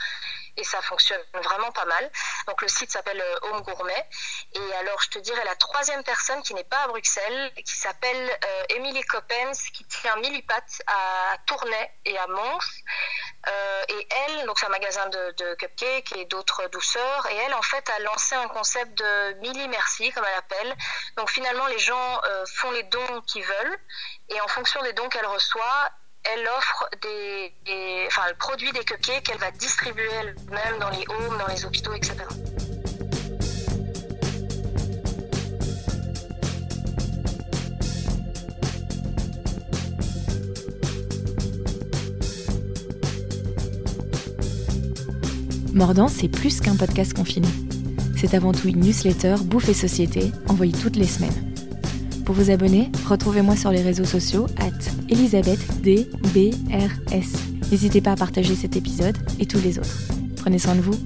et 0.56 0.64
ça 0.64 0.80
fonctionne 0.82 1.20
vraiment 1.34 1.70
pas 1.72 1.84
mal. 1.84 2.10
Donc 2.46 2.62
le 2.62 2.68
site 2.68 2.90
s'appelle 2.90 3.20
euh, 3.20 3.38
Home 3.42 3.62
Gourmet. 3.62 4.08
Et 4.54 4.74
alors 4.74 5.00
je 5.02 5.10
te 5.10 5.18
dirais 5.18 5.44
la 5.44 5.54
troisième 5.56 6.02
personne 6.04 6.42
qui 6.42 6.54
n'est 6.54 6.64
pas 6.64 6.82
à 6.84 6.88
Bruxelles, 6.88 7.52
qui 7.64 7.76
s'appelle 7.76 8.38
euh, 8.44 8.62
Émilie 8.70 9.02
Coppens, 9.02 9.70
qui 9.72 9.84
tient 9.84 10.16
Millipat 10.16 10.64
à 10.86 11.36
Tournai 11.46 11.90
et 12.04 12.18
à 12.18 12.26
Mons. 12.26 12.82
Euh, 13.48 13.82
et 13.88 14.08
elle, 14.26 14.46
donc 14.46 14.58
c'est 14.58 14.66
un 14.66 14.70
magasin 14.70 15.08
de, 15.08 15.54
cupcakes 15.54 16.12
et 16.12 16.26
d'autres 16.26 16.66
douceurs, 16.68 17.26
et 17.30 17.36
elle 17.36 17.54
en 17.54 17.62
fait 17.62 17.88
a 17.88 17.98
lancé 18.00 18.34
un 18.34 18.48
concept 18.48 18.98
de 18.98 19.32
Millie 19.40 19.68
Merci, 19.68 20.10
comme 20.12 20.24
elle 20.24 20.38
appelle. 20.38 20.76
Donc 21.16 21.30
finalement 21.30 21.66
les 21.66 21.78
gens 21.78 22.20
font 22.56 22.70
les 22.70 22.82
dons 22.84 23.22
qu'ils 23.22 23.44
veulent, 23.44 23.78
et 24.28 24.40
en 24.40 24.48
fonction 24.48 24.82
des 24.82 24.92
dons 24.92 25.08
qu'elle 25.08 25.26
reçoit, 25.26 25.90
elle 26.24 26.46
offre 26.56 26.88
des, 27.02 27.52
enfin, 28.06 28.22
elle 28.28 28.36
produit 28.36 28.70
des 28.72 28.84
cupcakes 28.84 29.24
qu'elle 29.24 29.38
va 29.38 29.50
distribuer 29.52 30.08
elle-même 30.20 30.78
dans 30.78 30.90
les 30.90 31.04
homes, 31.08 31.38
dans 31.38 31.46
les 31.46 31.64
hôpitaux, 31.64 31.94
etc. 31.94 32.16
Mordant, 45.72 46.08
c'est 46.08 46.28
plus 46.28 46.60
qu'un 46.60 46.76
podcast 46.76 47.14
confiné. 47.14 47.48
C'est 48.16 48.34
avant 48.34 48.52
tout 48.52 48.68
une 48.68 48.80
newsletter 48.80 49.36
Bouffe 49.44 49.68
et 49.68 49.74
Société 49.74 50.32
envoyée 50.48 50.74
toutes 50.74 50.96
les 50.96 51.06
semaines. 51.06 51.54
Pour 52.26 52.34
vous 52.34 52.50
abonner, 52.50 52.90
retrouvez-moi 53.08 53.56
sur 53.56 53.70
les 53.70 53.80
réseaux 53.80 54.04
sociaux 54.04 54.46
ElisabethDBRS. 55.10 56.10
N'hésitez 57.70 58.00
pas 58.00 58.12
à 58.12 58.16
partager 58.16 58.54
cet 58.54 58.76
épisode 58.76 59.16
et 59.38 59.46
tous 59.46 59.60
les 59.60 59.78
autres. 59.78 60.08
Prenez 60.36 60.58
soin 60.58 60.74
de 60.74 60.80
vous 60.80 60.98